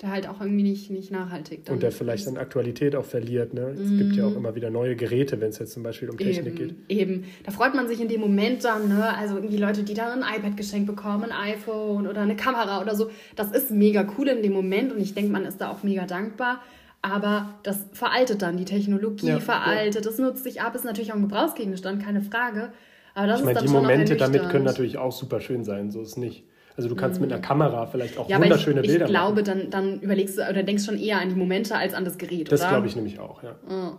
der 0.00 0.10
halt 0.10 0.26
auch 0.26 0.40
irgendwie 0.40 0.62
nicht, 0.62 0.90
nicht 0.90 1.10
nachhaltig 1.10 1.64
dann 1.64 1.74
Und 1.74 1.82
der 1.82 1.92
vielleicht 1.92 2.26
an 2.26 2.38
Aktualität 2.38 2.96
auch 2.96 3.04
verliert. 3.04 3.52
Ne? 3.52 3.74
Es 3.74 3.90
mm. 3.90 3.98
gibt 3.98 4.16
ja 4.16 4.26
auch 4.26 4.34
immer 4.34 4.54
wieder 4.54 4.70
neue 4.70 4.96
Geräte, 4.96 5.40
wenn 5.40 5.50
es 5.50 5.58
jetzt 5.58 5.72
zum 5.72 5.82
Beispiel 5.82 6.08
um 6.08 6.16
Technik 6.16 6.58
eben, 6.58 6.76
geht. 6.88 6.98
Eben, 6.98 7.24
da 7.44 7.52
freut 7.52 7.74
man 7.74 7.86
sich 7.86 8.00
in 8.00 8.08
dem 8.08 8.20
Moment 8.20 8.64
dann, 8.64 8.88
ne? 8.88 9.14
also 9.16 9.36
irgendwie 9.36 9.58
Leute, 9.58 9.82
die 9.82 9.92
dann 9.92 10.22
ein 10.22 10.38
iPad 10.38 10.56
geschenkt 10.56 10.86
bekommen, 10.86 11.24
ein 11.24 11.32
iPhone 11.32 12.06
oder 12.06 12.22
eine 12.22 12.34
Kamera 12.34 12.80
oder 12.80 12.94
so. 12.94 13.10
Das 13.36 13.52
ist 13.52 13.70
mega 13.70 14.06
cool 14.16 14.28
in 14.28 14.42
dem 14.42 14.52
Moment 14.52 14.92
und 14.92 15.00
ich 15.00 15.14
denke, 15.14 15.30
man 15.30 15.44
ist 15.44 15.60
da 15.60 15.70
auch 15.70 15.82
mega 15.82 16.06
dankbar. 16.06 16.60
Aber 17.02 17.54
das 17.62 17.86
veraltet 17.92 18.42
dann, 18.42 18.56
die 18.56 18.66
Technologie 18.66 19.28
ja, 19.28 19.40
veraltet, 19.40 20.04
ja. 20.04 20.10
das 20.10 20.18
nutzt 20.18 20.44
sich 20.44 20.60
ab, 20.60 20.74
ist 20.74 20.84
natürlich 20.84 21.12
auch 21.12 21.16
ein 21.16 21.22
Gebrauchsgegenstand, 21.22 22.02
keine 22.02 22.20
Frage. 22.20 22.72
Aber 23.14 23.26
das 23.26 23.40
ich 23.40 23.46
meine, 23.46 23.60
die 23.60 23.68
Momente 23.68 24.16
damit 24.16 24.48
können 24.48 24.64
natürlich 24.64 24.98
auch 24.98 25.12
super 25.12 25.40
schön 25.40 25.64
sein, 25.64 25.90
so 25.90 26.00
ist 26.00 26.16
nicht. 26.16 26.44
Also 26.76 26.88
du 26.88 26.96
kannst 26.96 27.20
mhm. 27.20 27.26
mit 27.26 27.32
einer 27.32 27.42
Kamera 27.42 27.86
vielleicht 27.86 28.18
auch 28.18 28.28
ja, 28.28 28.40
wunderschöne 28.40 28.80
ich, 28.80 28.88
Bilder 28.88 29.10
machen. 29.10 29.14
Ich 29.14 29.20
glaube, 29.20 29.42
dann, 29.42 29.70
dann 29.70 30.00
überlegst 30.00 30.38
du 30.38 30.48
oder 30.48 30.62
denkst 30.62 30.84
schon 30.84 30.98
eher 30.98 31.20
an 31.20 31.28
die 31.28 31.34
Momente 31.34 31.76
als 31.76 31.94
an 31.94 32.04
das 32.04 32.18
Gerät, 32.18 32.50
Das 32.50 32.66
glaube 32.66 32.86
ich 32.86 32.96
nämlich 32.96 33.18
auch, 33.18 33.42
ja. 33.42 33.56
Mhm. 33.68 33.98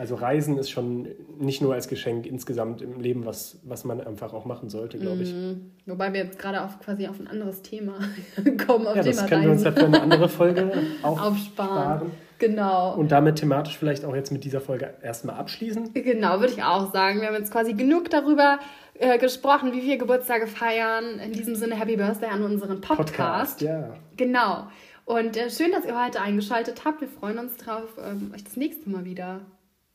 Also 0.00 0.14
Reisen 0.14 0.56
ist 0.56 0.70
schon 0.70 1.08
nicht 1.38 1.60
nur 1.60 1.74
als 1.74 1.86
Geschenk 1.86 2.24
insgesamt 2.24 2.80
im 2.80 3.00
Leben, 3.00 3.26
was, 3.26 3.60
was 3.64 3.84
man 3.84 4.00
einfach 4.00 4.32
auch 4.32 4.46
machen 4.46 4.70
sollte, 4.70 4.98
glaube 4.98 5.24
ich. 5.24 5.34
Mhm. 5.34 5.72
Wobei 5.84 6.10
wir 6.14 6.24
jetzt 6.24 6.38
gerade 6.38 6.64
auf, 6.64 6.80
quasi 6.80 7.06
auf 7.06 7.20
ein 7.20 7.26
anderes 7.26 7.60
Thema 7.60 7.98
kommen. 8.66 8.86
Auf 8.86 8.96
ja, 8.96 9.02
das 9.02 9.16
Thema 9.16 9.28
können 9.28 9.42
Reisen. 9.42 9.44
wir 9.44 9.50
uns 9.50 9.62
ja 9.64 9.72
für 9.72 9.84
eine 9.84 10.00
andere 10.00 10.30
Folge 10.30 10.72
aufsparen. 11.02 12.12
Genau. 12.40 12.94
Und 12.94 13.12
damit 13.12 13.36
thematisch 13.36 13.78
vielleicht 13.78 14.04
auch 14.04 14.16
jetzt 14.16 14.32
mit 14.32 14.42
dieser 14.42 14.60
Folge 14.60 14.94
erstmal 15.02 15.36
abschließen. 15.36 15.92
Genau, 15.92 16.40
würde 16.40 16.54
ich 16.54 16.62
auch 16.62 16.92
sagen. 16.92 17.20
Wir 17.20 17.28
haben 17.28 17.34
jetzt 17.34 17.52
quasi 17.52 17.74
genug 17.74 18.10
darüber 18.10 18.58
äh, 18.94 19.18
gesprochen, 19.18 19.72
wie 19.72 19.82
wir 19.82 19.98
Geburtstage 19.98 20.46
feiern. 20.46 21.20
In 21.20 21.32
diesem 21.32 21.54
Sinne 21.54 21.76
Happy 21.76 21.96
Birthday 21.96 22.30
an 22.30 22.42
unseren 22.42 22.80
Podcast. 22.80 23.14
Podcast 23.16 23.60
ja. 23.60 23.94
Genau. 24.16 24.66
Und 25.04 25.36
äh, 25.36 25.50
schön, 25.50 25.70
dass 25.70 25.84
ihr 25.84 26.02
heute 26.02 26.20
eingeschaltet 26.20 26.84
habt. 26.84 27.02
Wir 27.02 27.08
freuen 27.08 27.38
uns 27.38 27.56
drauf, 27.58 27.90
ähm, 28.02 28.32
euch 28.34 28.42
das 28.42 28.56
nächste 28.56 28.88
Mal 28.88 29.04
wieder 29.04 29.42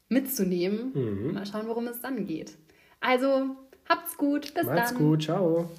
mitzunehmen. 0.08 0.92
Mhm. 0.94 1.34
Mal 1.34 1.46
schauen, 1.46 1.68
worum 1.68 1.88
es 1.88 2.00
dann 2.00 2.28
geht. 2.28 2.56
Also, 3.02 3.56
habt's 3.90 4.18
gut. 4.18 4.54
Bis 4.54 4.66
Macht's 4.66 4.68
dann. 4.68 4.76
Macht's 4.76 4.96
gut. 4.98 5.24
Ciao. 5.24 5.70